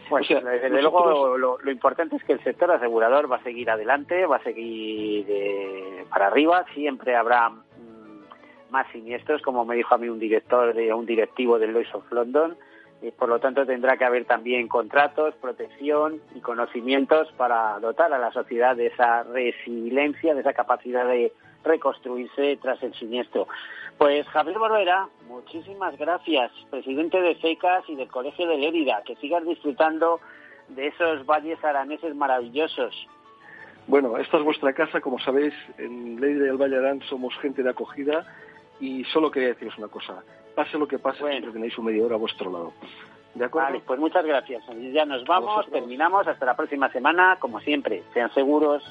[0.09, 3.37] Pues O sea, desde nosotros- luego lo, lo importante es que el sector asegurador va
[3.37, 9.65] a seguir adelante, va a seguir eh, para arriba, siempre habrá mm, más siniestros, como
[9.65, 12.57] me dijo a mí un director de un directivo del Lloyd's of London,
[13.03, 18.19] y por lo tanto tendrá que haber también contratos, protección y conocimientos para dotar a
[18.19, 21.33] la sociedad de esa resiliencia, de esa capacidad de
[21.67, 23.47] reconstruirse tras el siniestro.
[23.99, 29.45] Pues Javier Barbera, muchísimas gracias, presidente de FECAS y del Colegio de Lérida, que sigas
[29.45, 30.21] disfrutando
[30.69, 32.95] de esos valles araneses maravillosos.
[33.87, 37.71] Bueno, esta es vuestra casa, como sabéis, en Ley del Valle Arán somos gente de
[37.71, 38.27] acogida
[38.81, 40.23] y solo quería deciros una cosa.
[40.55, 42.73] Pase lo que pase, siempre tenéis un media hora a vuestro lado.
[43.35, 43.69] ¿De acuerdo?
[43.69, 44.65] Vale, pues muchas gracias.
[44.93, 48.83] Ya nos vamos, terminamos, hasta la próxima semana, como siempre, sean seguros.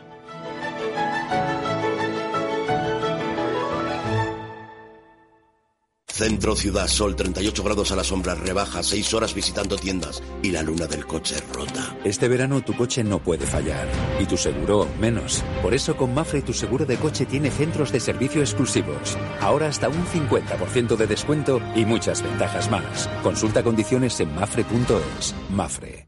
[6.16, 10.64] Centro Ciudad Sol, 38 grados a la sombra, rebaja, 6 horas visitando tiendas y la
[10.64, 11.98] luna del coche rota.
[12.06, 13.86] Este verano tu coche no puede fallar
[14.18, 15.44] y tu seguro menos.
[15.62, 19.18] Por eso con Mafre tu seguro de coche tiene centros de servicio exclusivos.
[19.42, 23.10] Ahora hasta un 50% de descuento y muchas ventajas más.
[23.22, 25.36] Consulta condiciones en mafre.es.
[25.50, 26.08] Mafre.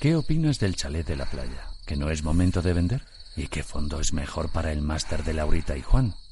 [0.00, 1.68] ¿Qué opinas del chalet de la playa?
[1.86, 3.02] ¿Que no es momento de vender?
[3.36, 6.14] ¿Y qué fondo es mejor para el máster de Laurita y Juan?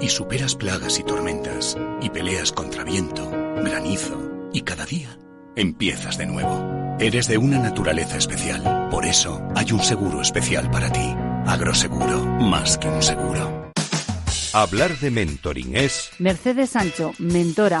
[0.00, 5.18] y superas plagas y tormentas y peleas contra viento, granizo y cada día
[5.56, 6.96] empiezas de nuevo.
[6.98, 11.14] Eres de una naturaleza especial, por eso hay un seguro especial para ti.
[11.46, 13.70] Agroseguro, más que un seguro.
[14.52, 17.80] Hablar de mentoring es Mercedes Sancho, mentora.